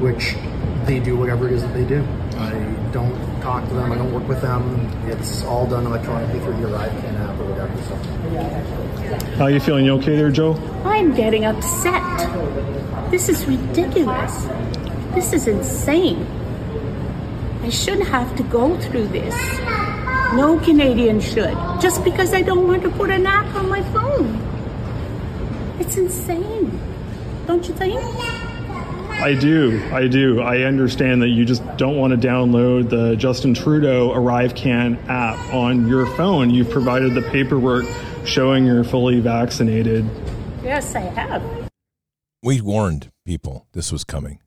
which 0.00 0.36
they 0.84 1.00
do 1.00 1.16
whatever 1.16 1.46
it 1.46 1.52
is 1.52 1.62
that 1.62 1.72
they 1.72 1.84
do. 1.84 2.06
I 2.36 2.50
don't 2.92 3.14
talk 3.40 3.66
to 3.68 3.74
them. 3.74 3.92
I 3.92 3.96
don't 3.96 4.12
work 4.12 4.26
with 4.28 4.40
them. 4.40 4.90
It's 5.06 5.42
all 5.44 5.66
done 5.66 5.86
electronically 5.86 6.40
through 6.40 6.56
the 6.60 6.68
ArriveCan 6.68 7.20
app 7.20 7.38
or 7.40 7.44
whatever. 7.44 7.76
So. 7.82 9.36
How 9.36 9.44
are 9.44 9.50
you 9.50 9.60
feeling? 9.60 9.84
You 9.84 9.94
okay 9.94 10.16
there, 10.16 10.30
Joe? 10.30 10.54
I'm 10.84 11.14
getting 11.14 11.44
upset. 11.44 13.10
This 13.10 13.28
is 13.28 13.44
ridiculous. 13.46 14.46
This 15.14 15.32
is 15.32 15.48
insane. 15.48 16.26
I 17.62 17.68
shouldn't 17.68 18.08
have 18.08 18.34
to 18.36 18.42
go 18.44 18.78
through 18.80 19.08
this. 19.08 19.34
No 20.34 20.60
Canadian 20.62 21.20
should. 21.20 21.56
Just 21.80 22.04
because 22.04 22.32
I 22.32 22.42
don't 22.42 22.68
want 22.68 22.82
to 22.82 22.90
put 22.90 23.10
an 23.10 23.26
app 23.26 23.52
on 23.54 23.68
my 23.68 23.82
phone. 23.92 24.38
It's 25.80 25.96
insane. 25.96 26.80
Don't 27.46 27.66
you 27.66 27.74
think? 27.74 28.00
I 29.20 29.34
do. 29.34 29.86
I 29.92 30.08
do. 30.08 30.40
I 30.40 30.62
understand 30.62 31.20
that 31.20 31.28
you 31.28 31.44
just 31.44 31.62
don't 31.76 31.98
want 31.98 32.18
to 32.18 32.28
download 32.28 32.88
the 32.88 33.16
Justin 33.16 33.52
Trudeau 33.52 34.08
ArriveCan 34.14 35.08
app 35.10 35.52
on 35.52 35.86
your 35.86 36.06
phone. 36.16 36.48
You've 36.48 36.70
provided 36.70 37.12
the 37.12 37.20
paperwork 37.30 37.84
showing 38.24 38.64
you're 38.64 38.82
fully 38.82 39.20
vaccinated. 39.20 40.08
Yes, 40.62 40.94
I 40.94 41.00
have. 41.00 41.70
We 42.42 42.62
warned 42.62 43.12
people 43.26 43.66
this 43.72 43.92
was 43.92 44.04
coming. 44.04 44.38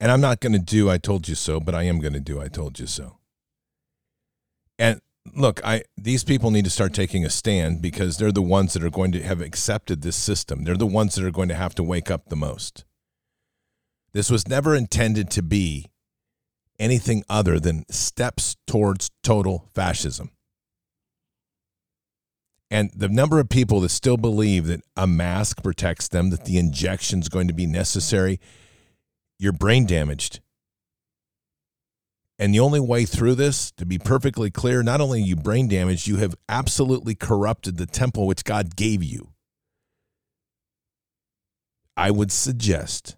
And 0.00 0.10
I'm 0.10 0.22
not 0.22 0.40
going 0.40 0.54
to 0.54 0.58
do 0.58 0.88
I 0.88 0.96
told 0.96 1.28
you 1.28 1.34
so, 1.34 1.60
but 1.60 1.74
I 1.74 1.82
am 1.82 2.00
going 2.00 2.14
to 2.14 2.20
do 2.20 2.40
I 2.40 2.48
told 2.48 2.78
you 2.78 2.86
so. 2.86 3.18
And 4.78 5.02
look, 5.34 5.60
I 5.62 5.82
these 5.98 6.24
people 6.24 6.50
need 6.50 6.64
to 6.64 6.70
start 6.70 6.94
taking 6.94 7.26
a 7.26 7.30
stand 7.30 7.82
because 7.82 8.16
they're 8.16 8.32
the 8.32 8.40
ones 8.40 8.72
that 8.72 8.82
are 8.82 8.90
going 8.90 9.12
to 9.12 9.22
have 9.22 9.42
accepted 9.42 10.00
this 10.00 10.16
system. 10.16 10.64
They're 10.64 10.78
the 10.78 10.86
ones 10.86 11.16
that 11.16 11.26
are 11.26 11.30
going 11.30 11.50
to 11.50 11.54
have 11.54 11.74
to 11.74 11.82
wake 11.82 12.10
up 12.10 12.30
the 12.30 12.36
most. 12.36 12.86
This 14.12 14.30
was 14.30 14.48
never 14.48 14.74
intended 14.74 15.30
to 15.32 15.42
be 15.42 15.86
anything 16.78 17.22
other 17.28 17.60
than 17.60 17.84
steps 17.90 18.56
towards 18.66 19.10
total 19.22 19.68
fascism. 19.74 20.30
And 22.70 22.90
the 22.94 23.08
number 23.08 23.40
of 23.40 23.48
people 23.48 23.80
that 23.80 23.88
still 23.88 24.16
believe 24.16 24.66
that 24.66 24.82
a 24.96 25.06
mask 25.06 25.62
protects 25.62 26.08
them, 26.08 26.30
that 26.30 26.44
the 26.44 26.56
injection 26.56 27.18
is 27.20 27.28
going 27.28 27.48
to 27.48 27.54
be 27.54 27.66
necessary, 27.66 28.40
you're 29.38 29.52
brain 29.52 29.86
damaged. 29.86 30.40
And 32.38 32.54
the 32.54 32.60
only 32.60 32.80
way 32.80 33.04
through 33.04 33.34
this, 33.34 33.70
to 33.72 33.84
be 33.84 33.98
perfectly 33.98 34.50
clear, 34.50 34.82
not 34.82 35.00
only 35.00 35.20
are 35.20 35.26
you 35.26 35.36
brain 35.36 35.68
damaged, 35.68 36.06
you 36.06 36.16
have 36.16 36.34
absolutely 36.48 37.14
corrupted 37.14 37.76
the 37.76 37.86
temple 37.86 38.26
which 38.26 38.44
God 38.44 38.76
gave 38.76 39.02
you. 39.02 39.32
I 41.96 42.10
would 42.10 42.32
suggest, 42.32 43.16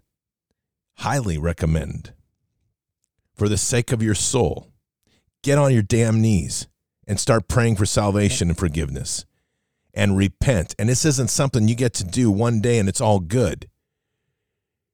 highly 0.97 1.37
recommend, 1.37 2.13
for 3.35 3.49
the 3.49 3.57
sake 3.57 3.91
of 3.91 4.03
your 4.03 4.15
soul, 4.15 4.71
get 5.41 5.57
on 5.57 5.73
your 5.73 5.81
damn 5.81 6.21
knees 6.21 6.67
and 7.07 7.19
start 7.19 7.47
praying 7.47 7.75
for 7.75 7.85
salvation 7.85 8.49
and 8.49 8.57
forgiveness 8.57 9.25
and 9.93 10.17
repent. 10.17 10.75
And 10.79 10.89
this 10.89 11.05
isn't 11.05 11.29
something 11.29 11.67
you 11.67 11.75
get 11.75 11.93
to 11.95 12.03
do 12.03 12.31
one 12.31 12.61
day 12.61 12.79
and 12.79 12.87
it's 12.87 13.01
all 13.01 13.19
good. 13.19 13.67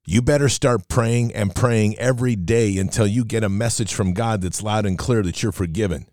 You 0.06 0.22
better 0.22 0.50
start 0.50 0.88
praying 0.88 1.36
and 1.36 1.54
praying 1.54 1.98
every 2.00 2.36
day 2.36 2.78
until 2.78 3.06
you 3.06 3.24
get 3.24 3.44
a 3.44 3.50
message 3.50 3.94
from 3.94 4.14
God 4.14 4.42
that's 4.42 4.64
loud 4.64 4.86
and 4.86 4.98
clear 4.98 5.22
that 5.22 5.44
you're 5.44 5.52
forgiven. 5.52 6.08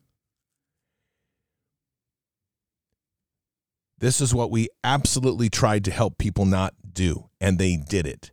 This 3.98 4.20
is 4.20 4.34
what 4.34 4.50
we 4.50 4.68
absolutely 4.84 5.48
tried 5.48 5.84
to 5.86 5.90
help 5.90 6.18
people 6.18 6.44
not 6.44 6.74
do, 6.92 7.30
and 7.40 7.58
they 7.58 7.76
did 7.76 8.06
it. 8.06 8.30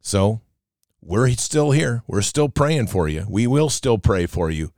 So, 0.00 0.40
we're 1.02 1.30
still 1.30 1.70
here. 1.70 2.02
We're 2.06 2.22
still 2.22 2.48
praying 2.48 2.88
for 2.88 3.08
you. 3.08 3.26
We 3.28 3.46
will 3.46 3.70
still 3.70 3.98
pray 3.98 4.26
for 4.26 4.50
you. 4.50 4.72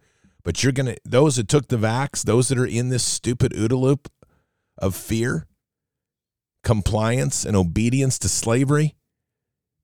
But 0.44 0.62
you're 0.62 0.72
going 0.72 0.86
to, 0.86 0.96
those 1.04 1.36
that 1.36 1.48
took 1.48 1.68
the 1.68 1.76
vax, 1.76 2.22
those 2.22 2.48
that 2.48 2.58
are 2.58 2.66
in 2.66 2.88
this 2.88 3.04
stupid 3.04 3.52
OODA 3.52 3.78
loop 3.78 4.10
of 4.78 4.94
fear, 4.94 5.46
compliance, 6.64 7.44
and 7.44 7.56
obedience 7.56 8.18
to 8.20 8.28
slavery, 8.28 8.94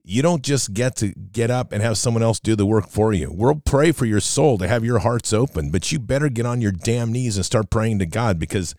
you 0.02 0.22
don't 0.22 0.42
just 0.42 0.72
get 0.72 0.96
to 0.96 1.08
get 1.08 1.50
up 1.50 1.70
and 1.70 1.82
have 1.82 1.98
someone 1.98 2.22
else 2.22 2.40
do 2.40 2.56
the 2.56 2.66
work 2.66 2.88
for 2.88 3.12
you. 3.12 3.30
We'll 3.30 3.56
pray 3.56 3.92
for 3.92 4.06
your 4.06 4.20
soul 4.20 4.56
to 4.58 4.66
have 4.66 4.84
your 4.84 5.00
hearts 5.00 5.32
open, 5.32 5.70
but 5.70 5.92
you 5.92 5.98
better 5.98 6.28
get 6.28 6.46
on 6.46 6.60
your 6.60 6.72
damn 6.72 7.12
knees 7.12 7.36
and 7.36 7.44
start 7.44 7.68
praying 7.68 7.98
to 7.98 8.06
God 8.06 8.38
because 8.38 8.74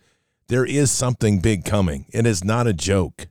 there 0.48 0.64
is 0.64 0.90
something 0.90 1.38
big 1.38 1.64
coming. 1.64 2.06
It 2.12 2.26
is 2.26 2.42
not 2.42 2.66
a 2.66 2.72
joke. 2.72 3.28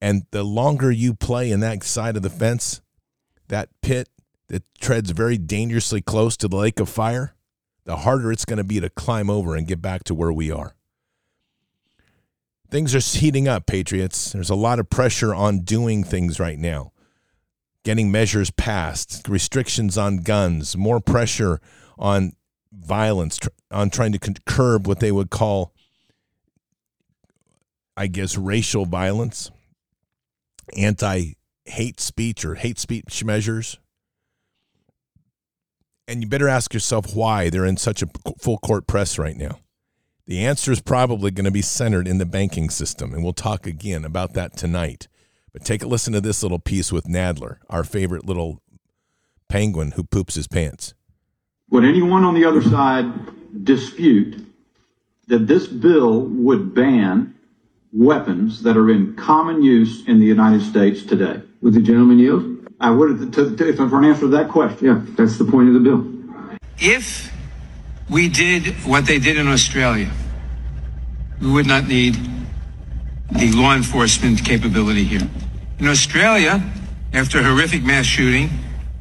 And 0.00 0.24
the 0.30 0.42
longer 0.42 0.90
you 0.90 1.14
play 1.14 1.50
in 1.50 1.60
that 1.60 1.82
side 1.84 2.16
of 2.16 2.22
the 2.22 2.30
fence, 2.30 2.80
that 3.48 3.68
pit 3.82 4.08
that 4.48 4.62
treads 4.80 5.10
very 5.10 5.36
dangerously 5.36 6.00
close 6.00 6.36
to 6.38 6.48
the 6.48 6.56
lake 6.56 6.80
of 6.80 6.88
fire, 6.88 7.34
the 7.84 7.98
harder 7.98 8.32
it's 8.32 8.44
going 8.44 8.56
to 8.56 8.64
be 8.64 8.80
to 8.80 8.90
climb 8.90 9.28
over 9.28 9.54
and 9.54 9.66
get 9.66 9.82
back 9.82 10.04
to 10.04 10.14
where 10.14 10.32
we 10.32 10.50
are. 10.50 10.74
Things 12.70 12.94
are 12.94 13.18
heating 13.18 13.48
up, 13.48 13.66
Patriots. 13.66 14.32
There's 14.32 14.50
a 14.50 14.54
lot 14.54 14.78
of 14.78 14.88
pressure 14.88 15.34
on 15.34 15.60
doing 15.60 16.04
things 16.04 16.38
right 16.38 16.58
now. 16.58 16.92
Getting 17.84 18.12
measures 18.12 18.50
passed, 18.50 19.28
restrictions 19.28 19.98
on 19.98 20.18
guns, 20.18 20.76
more 20.76 21.00
pressure 21.00 21.60
on 21.98 22.34
violence, 22.72 23.40
on 23.70 23.90
trying 23.90 24.12
to 24.12 24.34
curb 24.46 24.86
what 24.86 25.00
they 25.00 25.10
would 25.10 25.30
call, 25.30 25.72
I 27.96 28.06
guess, 28.06 28.36
racial 28.38 28.86
violence, 28.86 29.50
anti 30.76 31.34
hate 31.64 32.00
speech 32.00 32.44
or 32.44 32.54
hate 32.56 32.78
speech 32.78 33.24
measures. 33.24 33.78
And 36.08 36.22
you 36.22 36.28
better 36.28 36.48
ask 36.48 36.74
yourself 36.74 37.14
why 37.14 37.50
they're 37.50 37.64
in 37.64 37.76
such 37.76 38.02
a 38.02 38.08
full 38.40 38.58
court 38.58 38.86
press 38.86 39.18
right 39.18 39.36
now. 39.36 39.60
The 40.26 40.44
answer 40.44 40.72
is 40.72 40.80
probably 40.80 41.30
going 41.30 41.44
to 41.44 41.50
be 41.50 41.62
centered 41.62 42.06
in 42.06 42.18
the 42.18 42.26
banking 42.26 42.70
system, 42.70 43.14
and 43.14 43.22
we'll 43.22 43.32
talk 43.32 43.66
again 43.66 44.04
about 44.04 44.34
that 44.34 44.56
tonight. 44.56 45.08
But 45.52 45.64
take 45.64 45.82
a 45.82 45.86
listen 45.86 46.12
to 46.12 46.20
this 46.20 46.42
little 46.42 46.58
piece 46.58 46.92
with 46.92 47.04
Nadler, 47.04 47.58
our 47.68 47.84
favorite 47.84 48.24
little 48.24 48.62
penguin 49.48 49.92
who 49.92 50.04
poops 50.04 50.36
his 50.36 50.46
pants. 50.46 50.94
Would 51.70 51.84
anyone 51.84 52.24
on 52.24 52.34
the 52.34 52.44
other 52.44 52.62
side 52.62 53.64
dispute 53.64 54.46
that 55.26 55.46
this 55.46 55.66
bill 55.66 56.22
would 56.22 56.74
ban 56.74 57.34
weapons 57.92 58.62
that 58.62 58.76
are 58.76 58.90
in 58.90 59.14
common 59.16 59.62
use 59.62 60.06
in 60.06 60.20
the 60.20 60.26
United 60.26 60.62
States 60.62 61.04
today? 61.04 61.42
Would 61.60 61.74
the 61.74 61.82
gentleman 61.82 62.18
yield? 62.18 62.68
I 62.80 62.90
would, 62.90 63.32
to, 63.34 63.56
to, 63.56 63.72
for 63.74 63.98
an 63.98 64.04
answer 64.04 64.22
to 64.22 64.28
that 64.28 64.48
question. 64.48 64.86
Yeah, 64.86 65.02
that's 65.16 65.36
the 65.38 65.44
point 65.44 65.68
of 65.68 65.74
the 65.74 65.80
bill. 65.80 66.06
If 66.78 67.30
we 68.08 68.28
did 68.28 68.74
what 68.86 69.06
they 69.06 69.18
did 69.18 69.36
in 69.36 69.48
Australia, 69.48 70.10
we 71.40 71.50
would 71.50 71.66
not 71.66 71.86
need 71.86 72.16
the 73.32 73.52
law 73.52 73.74
enforcement 73.74 74.44
capability 74.44 75.04
here. 75.04 75.28
In 75.78 75.86
Australia, 75.86 76.62
after 77.12 77.38
a 77.38 77.42
horrific 77.42 77.82
mass 77.82 78.06
shooting, 78.06 78.50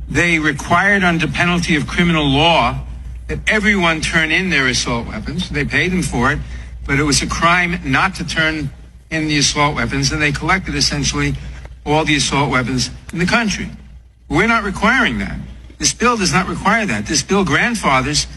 they 0.08 0.39
required 0.39 1.04
under 1.04 1.28
penalty 1.28 1.75
of 1.75 1.88
criminal 1.88 2.25
law 2.25 2.86
that 3.28 3.39
everyone 3.47 4.02
turn 4.02 4.32
in 4.32 4.49
their 4.49 4.67
assault 4.67 5.08
weapons. 5.08 5.49
They 5.49 5.63
paid 5.63 5.91
them 5.91 6.02
for 6.02 6.32
it, 6.32 6.39
but 6.86 6.99
it 6.99 7.04
was 7.04 7.21
a 7.21 7.28
crime 7.28 7.80
not 7.86 8.15
to 8.15 8.25
turn 8.25 8.71
in 9.10 9.28
the 9.28 9.38
assault 9.38 9.76
weapons, 9.76 10.12
and 10.12 10.22
they 10.22 10.32
collected 10.32 10.76
essentially 10.76 11.36
all 11.86 12.06
the 12.06 12.15
assault 12.15 12.52
weapons 12.52 12.89
in 13.12 13.19
the 13.19 13.26
country. 13.26 13.69
We're 14.28 14.48
not 14.48 14.63
requiring 14.63 15.19
that. 15.19 15.39
This 15.78 15.93
bill 15.93 16.17
does 16.17 16.34
not 16.34 16.48
require 16.48 16.86
that. 16.86 17.06
This 17.06 17.24
bill 17.24 17.45
grandfathers 17.45 18.28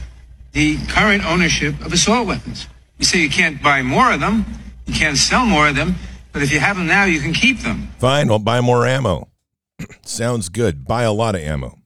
the 0.53 0.77
current 0.87 1.25
ownership 1.25 1.81
of 1.85 1.93
assault 1.93 2.27
weapons. 2.27 2.69
You 2.99 3.05
say 3.05 3.19
you 3.21 3.31
can't 3.31 3.63
buy 3.63 3.83
more 3.83 4.13
of 4.13 4.21
them, 4.21 4.45
you 4.87 4.95
can't 4.95 5.17
sell 5.17 5.47
more 5.47 5.69
of 5.69 5.77
them, 5.77 5.95
but 6.33 6.43
if 6.43 6.53
you 6.53 6.61
have 6.61 6.77
them 6.77 6.87
now, 6.87 7.05
you 7.05 7.21
can 7.21 7.33
keep 7.33 7.61
them. 7.61 7.89
Fine, 7.99 8.29
we'll 8.29 8.39
buy 8.39 8.61
more 8.61 8.87
ammo. 8.87 9.29
Sounds 10.03 10.49
good. 10.49 10.87
Buy 10.87 11.03
a 11.03 11.13
lot 11.13 11.35
of 11.35 11.41
ammo. 11.41 11.79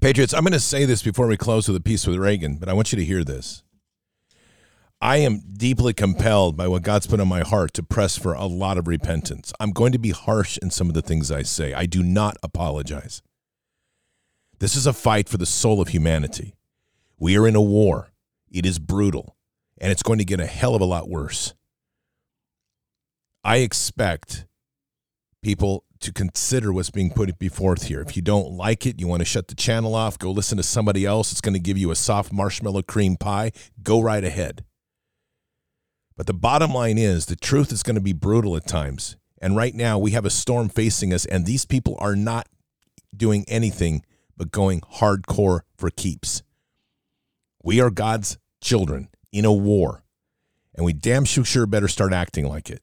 Patriots, 0.00 0.32
I'm 0.32 0.42
going 0.42 0.52
to 0.52 0.60
say 0.60 0.84
this 0.84 1.02
before 1.02 1.26
we 1.26 1.36
close 1.36 1.68
with 1.68 1.76
a 1.76 1.80
piece 1.80 2.06
with 2.06 2.16
Reagan, 2.16 2.56
but 2.56 2.68
I 2.68 2.72
want 2.72 2.92
you 2.92 2.98
to 2.98 3.04
hear 3.04 3.22
this. 3.22 3.62
I 5.02 5.16
am 5.18 5.40
deeply 5.54 5.94
compelled 5.94 6.58
by 6.58 6.68
what 6.68 6.82
God's 6.82 7.06
put 7.06 7.20
on 7.20 7.28
my 7.28 7.40
heart 7.40 7.72
to 7.74 7.82
press 7.82 8.18
for 8.18 8.34
a 8.34 8.44
lot 8.44 8.76
of 8.76 8.86
repentance. 8.86 9.50
I'm 9.58 9.70
going 9.70 9.92
to 9.92 9.98
be 9.98 10.10
harsh 10.10 10.58
in 10.58 10.70
some 10.70 10.88
of 10.88 10.94
the 10.94 11.00
things 11.00 11.30
I 11.30 11.42
say. 11.42 11.72
I 11.72 11.86
do 11.86 12.02
not 12.02 12.36
apologize. 12.42 13.22
This 14.58 14.76
is 14.76 14.86
a 14.86 14.92
fight 14.92 15.26
for 15.26 15.38
the 15.38 15.46
soul 15.46 15.80
of 15.80 15.88
humanity. 15.88 16.54
We 17.18 17.38
are 17.38 17.48
in 17.48 17.56
a 17.56 17.62
war. 17.62 18.10
It 18.50 18.66
is 18.66 18.78
brutal, 18.78 19.36
and 19.80 19.90
it's 19.90 20.02
going 20.02 20.18
to 20.18 20.24
get 20.24 20.38
a 20.38 20.46
hell 20.46 20.74
of 20.74 20.82
a 20.82 20.86
lot 20.86 21.08
worse. 21.08 21.54
I 23.42 23.58
expect 23.58 24.44
people 25.42 25.84
to 26.00 26.12
consider 26.12 26.74
what's 26.74 26.90
being 26.90 27.10
put 27.10 27.38
before 27.38 27.74
here. 27.80 28.02
If 28.02 28.16
you 28.16 28.22
don't 28.22 28.52
like 28.52 28.84
it, 28.84 29.00
you 29.00 29.08
want 29.08 29.20
to 29.20 29.26
shut 29.26 29.48
the 29.48 29.54
channel 29.54 29.94
off, 29.94 30.18
go 30.18 30.30
listen 30.30 30.58
to 30.58 30.62
somebody 30.62 31.06
else. 31.06 31.32
It's 31.32 31.40
going 31.40 31.54
to 31.54 31.60
give 31.60 31.78
you 31.78 31.90
a 31.90 31.96
soft 31.96 32.34
marshmallow 32.34 32.82
cream 32.82 33.16
pie. 33.16 33.52
Go 33.82 34.02
right 34.02 34.24
ahead. 34.24 34.64
But 36.20 36.26
the 36.26 36.34
bottom 36.34 36.74
line 36.74 36.98
is 36.98 37.24
the 37.24 37.34
truth 37.34 37.72
is 37.72 37.82
going 37.82 37.94
to 37.94 38.00
be 38.02 38.12
brutal 38.12 38.54
at 38.54 38.66
times. 38.66 39.16
And 39.40 39.56
right 39.56 39.74
now 39.74 39.98
we 39.98 40.10
have 40.10 40.26
a 40.26 40.28
storm 40.28 40.68
facing 40.68 41.14
us, 41.14 41.24
and 41.24 41.46
these 41.46 41.64
people 41.64 41.96
are 41.98 42.14
not 42.14 42.46
doing 43.16 43.46
anything 43.48 44.04
but 44.36 44.50
going 44.50 44.82
hardcore 44.82 45.60
for 45.78 45.88
keeps. 45.88 46.42
We 47.64 47.80
are 47.80 47.88
God's 47.88 48.36
children 48.60 49.08
in 49.32 49.46
a 49.46 49.52
war, 49.54 50.04
and 50.74 50.84
we 50.84 50.92
damn 50.92 51.24
sure 51.24 51.64
better 51.64 51.88
start 51.88 52.12
acting 52.12 52.46
like 52.46 52.68
it. 52.68 52.82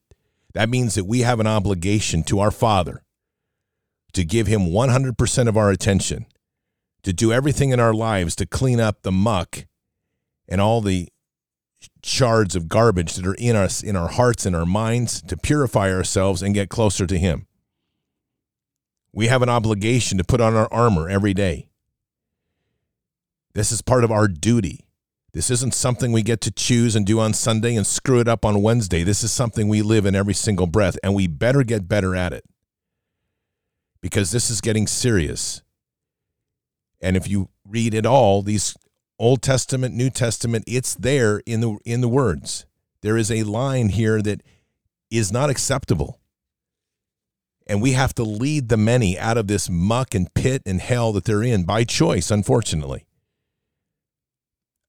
That 0.56 0.68
means 0.68 0.96
that 0.96 1.06
we 1.06 1.20
have 1.20 1.40
an 1.40 1.46
obligation 1.46 2.24
to 2.24 2.40
our 2.40 2.50
Father 2.50 3.04
to 4.14 4.26
give 4.26 4.48
Him 4.48 4.62
100% 4.62 5.48
of 5.48 5.56
our 5.56 5.70
attention, 5.70 6.26
to 7.04 7.14
do 7.14 7.32
everything 7.32 7.70
in 7.70 7.80
our 7.80 7.94
lives 7.94 8.36
to 8.38 8.48
clean 8.48 8.80
up 8.80 9.04
the 9.04 9.12
muck 9.12 9.68
and 10.48 10.60
all 10.60 10.82
the 10.82 11.10
shards 12.04 12.56
of 12.56 12.70
garbage 12.70 13.16
that 13.16 13.28
are 13.28 13.36
in 13.36 13.56
us, 13.56 13.84
in 13.84 13.96
our 13.96 14.08
hearts 14.08 14.46
and 14.46 14.56
our 14.56 14.66
minds, 14.66 15.22
to 15.24 15.38
purify 15.38 15.92
ourselves 15.92 16.42
and 16.42 16.54
get 16.54 16.70
closer 16.70 17.06
to 17.06 17.18
Him. 17.18 17.48
We 19.14 19.28
have 19.28 19.42
an 19.42 19.50
obligation 19.50 20.18
to 20.18 20.24
put 20.24 20.42
on 20.42 20.56
our 20.56 20.72
armor 20.72 21.10
every 21.10 21.34
day. 21.34 21.70
This 23.54 23.72
is 23.72 23.82
part 23.82 24.04
of 24.04 24.12
our 24.12 24.28
duty. 24.28 24.86
This 25.34 25.50
isn't 25.50 25.74
something 25.74 26.12
we 26.12 26.24
get 26.24 26.42
to 26.42 26.52
choose 26.52 26.96
and 26.96 27.06
do 27.06 27.20
on 27.20 27.34
Sunday 27.34 27.76
and 27.76 27.86
screw 27.86 28.20
it 28.20 28.28
up 28.28 28.46
on 28.46 28.62
Wednesday. 28.62 29.04
This 29.04 29.24
is 29.24 29.32
something 29.32 29.68
we 29.68 29.82
live 29.82 30.06
in 30.06 30.16
every 30.16 30.34
single 30.34 30.68
breath, 30.68 30.98
and 31.04 31.14
we 31.14 31.28
better 31.28 31.64
get 31.64 31.88
better 31.88 32.16
at 32.16 32.34
it 32.34 32.46
because 34.02 34.32
this 34.32 34.50
is 34.50 34.62
getting 34.62 34.88
serious. 34.88 35.62
And 37.02 37.18
if 37.18 37.28
you 37.28 37.50
read 37.68 37.94
it 37.94 38.06
all, 38.06 38.42
these 38.42 38.76
Old 39.20 39.42
Testament, 39.42 39.96
New 39.96 40.10
Testament, 40.10 40.64
it's 40.68 40.94
there 40.94 41.42
in 41.46 41.62
the 41.62 41.78
in 41.86 42.02
the 42.02 42.08
words. 42.08 42.66
There 43.02 43.18
is 43.18 43.32
a 43.32 43.44
line 43.44 43.90
here 43.90 44.22
that 44.22 44.42
is 45.10 45.32
not 45.32 45.50
acceptable. 45.50 46.20
And 47.66 47.82
we 47.82 47.94
have 47.94 48.14
to 48.16 48.24
lead 48.24 48.70
the 48.70 48.78
many 48.78 49.20
out 49.20 49.38
of 49.38 49.48
this 49.48 49.70
muck 49.70 50.16
and 50.16 50.34
pit 50.34 50.62
and 50.66 50.80
hell 50.80 51.12
that 51.14 51.26
they're 51.26 51.44
in 51.44 51.64
by 51.64 51.84
choice, 51.84 52.32
unfortunately. 52.32 53.06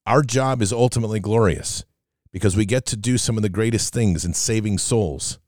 Our 0.06 0.22
job 0.22 0.62
is 0.62 0.72
ultimately 0.72 1.20
glorious 1.20 1.84
because 2.32 2.56
we 2.56 2.64
get 2.64 2.86
to 2.86 2.96
do 2.96 3.18
some 3.18 3.36
of 3.36 3.42
the 3.42 3.48
greatest 3.48 3.92
things 3.92 4.24
in 4.24 4.32
saving 4.32 4.78
souls. 4.78 5.38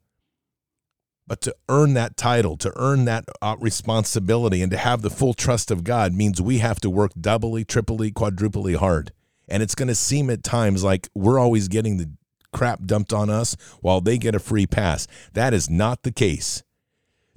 But 1.27 1.41
to 1.43 1.55
earn 1.69 1.95
that 1.95 2.17
title, 2.17 2.57
to 2.57 2.73
earn 2.77 3.05
that 3.05 3.25
uh, 3.41 3.57
responsibility, 3.61 4.63
and 4.63 4.71
to 4.73 4.77
have 4.77 5.03
the 5.03 5.11
full 5.11 5.35
trust 5.35 5.71
of 5.71 5.85
God 5.85 6.13
means 6.13 6.43
we 6.43 6.59
have 6.59 6.81
to 6.81 6.91
work 6.91 7.13
doubly, 7.21 7.65
triply, 7.65 8.11
quadruply 8.11 8.75
hard. 8.75 9.13
And 9.49 9.63
it's 9.63 9.75
going 9.75 9.89
to 9.89 9.95
seem 9.95 10.31
at 10.31 10.43
times 10.43 10.83
like 10.83 11.09
we're 11.15 11.39
always 11.39 11.69
getting 11.69 11.99
the 11.99 12.11
crap 12.53 12.85
dumped 12.85 13.13
on 13.13 13.31
us 13.31 13.57
while 13.81 14.01
they 14.01 14.19
get 14.19 14.35
a 14.35 14.41
free 14.41 14.67
pass. 14.67 15.07
That 15.33 15.55
is 15.55 15.71
not 15.71 16.03
the 16.03 16.13
case. 16.13 16.63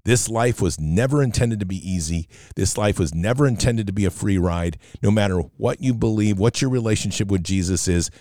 This 0.06 0.28
life 0.28 0.62
was 0.62 0.80
never 0.80 1.24
intended 1.24 1.60
to 1.62 1.65
be 1.65 1.78
easy. 1.78 2.28
This 2.56 2.78
life 2.78 3.00
was 3.00 3.15
never 3.15 3.48
intended 3.48 3.88
to 3.88 3.93
be 3.93 4.06
a 4.06 4.12
free 4.12 4.38
ride. 4.38 4.78
No 5.02 5.12
matter 5.12 5.39
what 5.58 5.82
you 5.82 5.93
believe, 5.93 6.38
what 6.38 6.62
your 6.62 6.69
relationship 6.69 7.30
with 7.30 7.43
Jesus 7.43 7.88
is, 7.88 8.12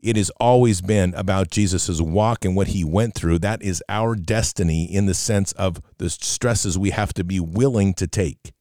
it 0.00 0.16
has 0.16 0.30
always 0.38 0.80
been 0.80 1.12
about 1.14 1.50
Jesus' 1.50 2.00
walk 2.00 2.44
and 2.44 2.54
what 2.54 2.68
he 2.68 2.84
went 2.84 3.14
through. 3.14 3.40
That 3.40 3.62
is 3.62 3.82
our 3.88 4.14
destiny 4.14 4.84
in 4.84 5.06
the 5.06 5.14
sense 5.14 5.52
of 5.52 5.82
the 5.98 6.08
stresses 6.08 6.78
we 6.78 6.90
have 6.90 7.12
to 7.14 7.24
be 7.24 7.40
willing 7.40 7.94
to 7.94 8.06
take. 8.06 8.52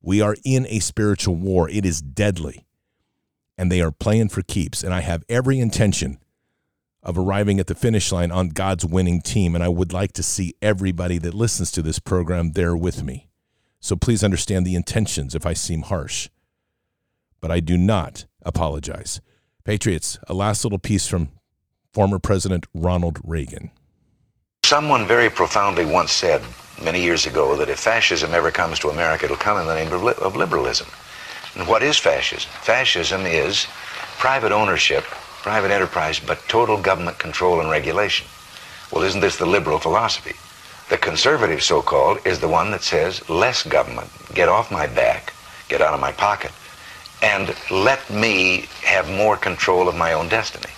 We 0.00 0.20
are 0.20 0.36
in 0.44 0.66
a 0.68 0.78
spiritual 0.78 1.34
war, 1.34 1.68
it 1.68 1.84
is 1.84 2.00
deadly. 2.00 2.66
And 3.56 3.72
they 3.72 3.80
are 3.80 3.90
playing 3.90 4.28
for 4.28 4.42
keeps. 4.42 4.84
And 4.84 4.94
I 4.94 5.00
have 5.00 5.24
every 5.28 5.58
intention 5.58 6.18
of 7.02 7.18
arriving 7.18 7.58
at 7.58 7.66
the 7.66 7.74
finish 7.74 8.12
line 8.12 8.30
on 8.30 8.50
God's 8.50 8.86
winning 8.86 9.20
team. 9.20 9.56
And 9.56 9.64
I 9.64 9.68
would 9.68 9.92
like 9.92 10.12
to 10.12 10.22
see 10.22 10.54
everybody 10.62 11.18
that 11.18 11.34
listens 11.34 11.72
to 11.72 11.82
this 11.82 11.98
program 11.98 12.52
there 12.52 12.76
with 12.76 13.02
me. 13.02 13.28
So 13.80 13.96
please 13.96 14.22
understand 14.22 14.64
the 14.64 14.76
intentions 14.76 15.34
if 15.34 15.44
I 15.44 15.54
seem 15.54 15.82
harsh. 15.82 16.28
But 17.40 17.50
I 17.50 17.58
do 17.58 17.76
not 17.76 18.26
apologize. 18.42 19.20
Patriots, 19.68 20.18
a 20.26 20.32
last 20.32 20.64
little 20.64 20.78
piece 20.78 21.06
from 21.06 21.28
former 21.92 22.18
President 22.18 22.64
Ronald 22.72 23.18
Reagan. 23.22 23.70
Someone 24.64 25.06
very 25.06 25.28
profoundly 25.28 25.84
once 25.84 26.10
said 26.10 26.40
many 26.82 27.02
years 27.02 27.26
ago 27.26 27.54
that 27.54 27.68
if 27.68 27.78
fascism 27.78 28.32
ever 28.32 28.50
comes 28.50 28.78
to 28.78 28.88
America, 28.88 29.26
it'll 29.26 29.36
come 29.36 29.58
in 29.60 29.66
the 29.66 29.74
name 29.74 29.92
of, 29.92 30.02
li- 30.02 30.14
of 30.22 30.36
liberalism. 30.36 30.86
And 31.54 31.68
what 31.68 31.82
is 31.82 31.98
fascism? 31.98 32.50
Fascism 32.62 33.26
is 33.26 33.66
private 34.16 34.52
ownership, 34.52 35.04
private 35.04 35.70
enterprise, 35.70 36.18
but 36.18 36.40
total 36.48 36.80
government 36.80 37.18
control 37.18 37.60
and 37.60 37.68
regulation. 37.68 38.26
Well, 38.90 39.04
isn't 39.04 39.20
this 39.20 39.36
the 39.36 39.44
liberal 39.44 39.78
philosophy? 39.78 40.36
The 40.88 40.96
conservative, 40.96 41.62
so 41.62 41.82
called, 41.82 42.26
is 42.26 42.40
the 42.40 42.48
one 42.48 42.70
that 42.70 42.82
says 42.82 43.28
less 43.28 43.64
government, 43.64 44.08
get 44.32 44.48
off 44.48 44.72
my 44.72 44.86
back, 44.86 45.34
get 45.68 45.82
out 45.82 45.92
of 45.92 46.00
my 46.00 46.12
pocket 46.12 46.52
and 47.22 47.54
let 47.70 48.08
me 48.10 48.66
have 48.82 49.08
more 49.10 49.36
control 49.36 49.88
of 49.88 49.94
my 49.94 50.12
own 50.12 50.28
destiny. 50.28 50.72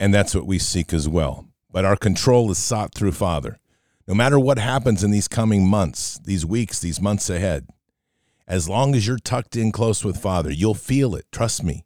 And 0.00 0.14
that's 0.14 0.34
what 0.34 0.46
we 0.46 0.58
seek 0.58 0.92
as 0.92 1.08
well. 1.08 1.46
But 1.70 1.84
our 1.84 1.96
control 1.96 2.50
is 2.50 2.58
sought 2.58 2.94
through 2.94 3.12
Father. 3.12 3.58
No 4.06 4.14
matter 4.14 4.38
what 4.38 4.58
happens 4.58 5.04
in 5.04 5.10
these 5.10 5.28
coming 5.28 5.68
months, 5.68 6.18
these 6.24 6.46
weeks, 6.46 6.80
these 6.80 7.00
months 7.00 7.28
ahead, 7.28 7.66
as 8.46 8.68
long 8.68 8.94
as 8.94 9.06
you're 9.06 9.18
tucked 9.18 9.56
in 9.56 9.72
close 9.72 10.02
with 10.02 10.16
Father, 10.16 10.50
you'll 10.50 10.74
feel 10.74 11.14
it. 11.14 11.26
Trust 11.30 11.62
me. 11.62 11.84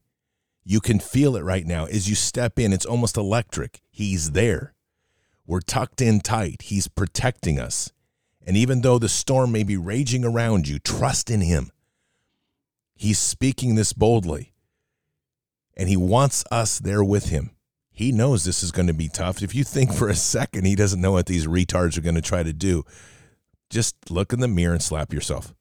You 0.65 0.81
can 0.81 1.01
feel 1.01 1.35
it 1.35 1.43
right 1.43 1.67
now. 1.67 1.87
As 1.87 2.09
you 2.09 2.15
step 2.15 2.59
in, 2.59 2.73
it's 2.73 2.87
almost 2.87 3.17
electric. 3.17 3.81
He's 3.91 4.31
there. 4.31 4.75
We're 5.45 5.61
tucked 5.61 6.01
in 6.01 6.21
tight. 6.21 6.63
He's 6.63 6.87
protecting 6.87 7.59
us. 7.59 7.91
And 8.47 8.57
even 8.57 8.83
though 8.83 8.99
the 8.99 9.09
storm 9.09 9.51
may 9.51 9.65
be 9.65 9.77
raging 9.77 10.25
around 10.25 10.69
you, 10.69 10.79
trust 10.79 11.31
in 11.31 11.41
Him. 11.41 11.73
He's 13.03 13.19
speaking 13.19 13.75
this 13.75 13.93
boldly, 13.93 14.53
and 15.77 15.89
he 15.89 15.97
wants 15.97 16.45
us 16.53 16.79
there 16.79 17.03
with 17.03 17.31
him. 17.31 17.51
He 17.91 18.13
knows 18.13 18.45
this 18.45 18.63
is 18.63 18.71
going 18.71 18.87
to 18.87 18.95
be 18.95 19.09
tough. 19.09 19.43
If 19.43 19.57
you 19.57 19.65
think 19.65 19.93
for 19.93 20.09
a 20.09 20.15
second 20.15 20.67
he 20.67 20.77
doesn't 20.77 21.01
know 21.01 21.11
what 21.11 21.27
these 21.27 21.49
retards 21.49 21.99
are 21.99 22.03
going 22.03 22.15
to 22.15 22.23
try 22.23 22.45
to 22.45 22.53
do, 22.53 22.85
just 23.71 23.97
look 24.09 24.33
in 24.33 24.39
the 24.39 24.47
mirror 24.47 24.75
and 24.75 24.83
slap 24.83 25.13
yourself 25.13 25.53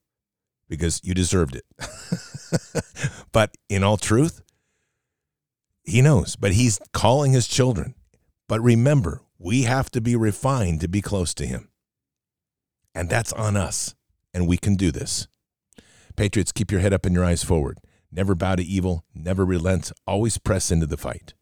because 0.69 1.01
you 1.03 1.15
deserved 1.15 1.55
it. 1.55 2.83
but 3.31 3.55
in 3.69 3.83
all 3.83 3.97
truth, 3.97 4.43
he 5.83 6.03
knows, 6.03 6.35
but 6.35 6.51
he's 6.51 6.79
calling 6.93 7.31
his 7.31 7.47
children. 7.47 7.95
But 8.47 8.61
remember, 8.61 9.23
we 9.39 9.63
have 9.63 9.89
to 9.93 9.99
be 9.99 10.15
refined 10.15 10.79
to 10.81 10.87
be 10.87 11.01
close 11.01 11.33
to 11.33 11.47
him. 11.47 11.69
And 12.93 13.09
that's 13.09 13.33
on 13.33 13.57
us. 13.57 13.95
And 14.31 14.47
we 14.47 14.57
can 14.57 14.75
do 14.75 14.91
this. 14.91 15.27
Patriots, 16.11 16.51
keep 16.51 16.71
your 16.71 16.81
head 16.81 16.93
up 16.93 17.05
and 17.05 17.15
your 17.15 17.25
eyes 17.25 17.43
forward. 17.43 17.79
Never 18.11 18.35
bow 18.35 18.55
to 18.55 18.63
evil, 18.63 19.05
never 19.13 19.45
relent, 19.45 19.91
always 20.05 20.37
press 20.37 20.71
into 20.71 20.85
the 20.85 20.97
fight. 20.97 21.33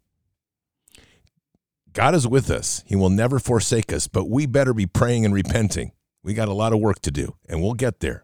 God 1.94 2.14
is 2.14 2.28
with 2.28 2.52
us. 2.52 2.84
He 2.86 2.96
will 2.96 3.10
never 3.10 3.40
forsake 3.40 3.92
us, 3.92 4.08
but 4.08 4.30
we 4.30 4.46
better 4.46 4.74
be 4.74 4.86
praying 4.86 5.26
and 5.26 5.34
repenting. 5.34 5.92
We 6.24 6.34
got 6.34 6.48
a 6.48 6.54
lot 6.54 6.74
of 6.74 6.80
work 6.80 7.00
to 7.02 7.12
do, 7.12 7.36
and 7.48 7.62
we'll 7.62 7.74
get 7.74 8.00
there. 8.00 8.24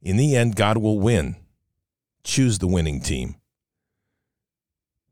In 0.00 0.16
the 0.16 0.36
end, 0.36 0.56
God 0.56 0.78
will 0.78 0.98
win. 0.98 1.36
Choose 2.24 2.58
the 2.58 2.66
winning 2.66 3.00
team. 3.00 3.36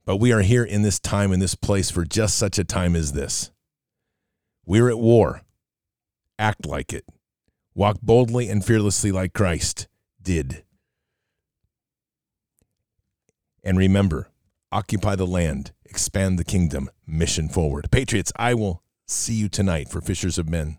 But 0.05 0.17
we 0.17 0.33
are 0.33 0.43
here 0.43 0.65
in 0.65 0.83
this 0.83 1.01
time, 1.01 1.33
in 1.33 1.41
this 1.41 1.57
place, 1.57 1.91
for 1.91 2.05
just 2.05 2.37
such 2.37 2.59
a 2.59 2.65
time 2.65 2.95
as 2.95 3.13
this. 3.13 3.51
We're 4.65 4.89
at 4.89 4.99
war. 4.99 5.43
Act 6.39 6.65
like 6.67 6.93
it. 6.93 7.05
Walk 7.77 7.99
boldly 8.01 8.49
and 8.49 8.65
fearlessly 8.65 9.13
like 9.13 9.35
Christ 9.35 9.87
did. 10.23 10.65
And 13.63 13.77
remember, 13.77 14.31
occupy 14.73 15.15
the 15.15 15.27
land, 15.27 15.73
expand 15.85 16.39
the 16.39 16.45
kingdom, 16.45 16.89
mission 17.07 17.51
forward. 17.51 17.91
Patriots, 17.91 18.33
I 18.37 18.55
will 18.55 18.83
see 19.07 19.35
you 19.35 19.51
tonight 19.51 19.91
for 19.91 20.01
Fishers 20.01 20.39
of 20.39 20.49
Men. 20.49 20.79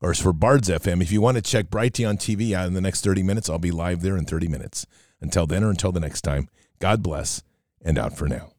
or 0.00 0.12
for 0.14 0.32
Bards 0.32 0.68
FM. 0.68 1.00
If 1.00 1.12
you 1.12 1.20
want 1.20 1.36
to 1.36 1.42
check 1.42 1.66
Brighteon 1.66 2.16
TV 2.16 2.54
out 2.54 2.66
in 2.66 2.74
the 2.74 2.80
next 2.80 3.04
30 3.04 3.22
minutes, 3.22 3.48
I'll 3.48 3.60
be 3.60 3.70
live 3.70 4.02
there 4.02 4.16
in 4.16 4.24
30 4.24 4.48
minutes. 4.48 4.84
Until 5.20 5.46
then 5.46 5.62
or 5.62 5.70
until 5.70 5.92
the 5.92 6.00
next 6.00 6.22
time, 6.22 6.48
God 6.80 7.04
bless 7.04 7.44
and 7.80 7.96
out 7.96 8.18
for 8.18 8.26
now. 8.26 8.50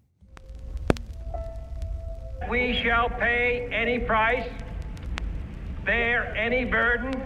We 2.49 2.79
shall 2.81 3.09
pay 3.09 3.67
any 3.73 3.99
price, 3.99 4.49
bear 5.83 6.33
any 6.33 6.63
burden, 6.63 7.25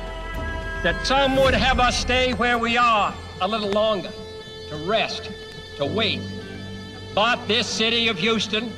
that 0.83 1.05
some 1.05 1.35
would 1.37 1.53
have 1.53 1.79
us 1.79 1.97
stay 1.97 2.33
where 2.33 2.57
we 2.57 2.75
are 2.77 3.13
a 3.41 3.47
little 3.47 3.69
longer, 3.69 4.11
to 4.69 4.75
rest, 4.77 5.29
to 5.77 5.85
wait. 5.85 6.21
But 7.13 7.47
this 7.47 7.67
city 7.67 8.07
of 8.07 8.17
Houston, 8.17 8.71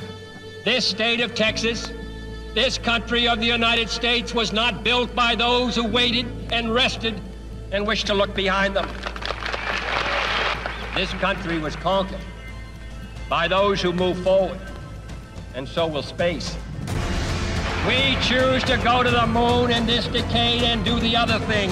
this 0.66 0.86
state 0.86 1.22
of 1.22 1.34
Texas, 1.34 1.92
this 2.54 2.78
country 2.78 3.28
of 3.28 3.40
the 3.40 3.46
United 3.46 3.90
States 3.90 4.34
was 4.34 4.52
not 4.52 4.84
built 4.84 5.16
by 5.16 5.36
those 5.36 5.76
who 5.76 5.88
waited 5.88 6.26
and 6.52 6.74
rested 6.74 7.20
and 7.72 7.88
wished 7.88 8.08
to 8.08 8.14
look 8.14 8.36
behind 8.36 8.76
them. 8.76 8.88
This 10.94 11.10
country 11.14 11.58
was 11.58 11.76
conquered 11.76 12.20
by 13.30 13.48
those 13.48 13.82
who 13.82 13.94
move 13.94 14.22
forward, 14.24 14.60
and 15.56 15.68
so 15.68 15.88
will 15.88 16.04
space. 16.04 16.56
We 17.88 18.16
choose 18.22 18.64
to 18.66 18.78
go 18.78 19.04
to 19.04 19.10
the 19.10 19.28
moon 19.28 19.72
in 19.72 19.86
this 19.86 20.08
decade 20.08 20.62
and 20.64 20.86
do 20.86 21.00
the 21.00 21.16
other 21.16 21.40
thing, 21.40 21.72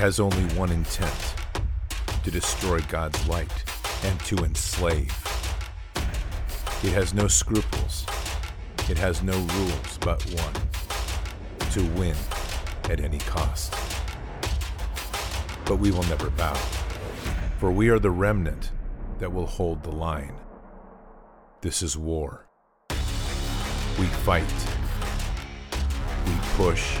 Has 0.00 0.18
only 0.18 0.44
one 0.56 0.72
intent 0.72 1.34
to 2.24 2.30
destroy 2.30 2.80
God's 2.88 3.28
light 3.28 3.52
and 4.02 4.18
to 4.20 4.36
enslave. 4.44 5.14
It 6.82 6.92
has 6.92 7.12
no 7.12 7.28
scruples. 7.28 8.06
It 8.88 8.96
has 8.96 9.22
no 9.22 9.34
rules 9.34 9.98
but 9.98 10.22
one 10.22 10.54
to 11.72 11.84
win 12.00 12.16
at 12.84 13.00
any 13.00 13.18
cost. 13.18 13.74
But 15.66 15.76
we 15.76 15.90
will 15.90 16.04
never 16.04 16.30
bow, 16.30 16.54
for 17.58 17.70
we 17.70 17.90
are 17.90 17.98
the 17.98 18.10
remnant 18.10 18.72
that 19.18 19.30
will 19.30 19.44
hold 19.44 19.82
the 19.82 19.92
line. 19.92 20.36
This 21.60 21.82
is 21.82 21.98
war. 21.98 22.46
We 23.98 24.06
fight. 24.24 24.50
We 26.24 26.32
push. 26.56 27.00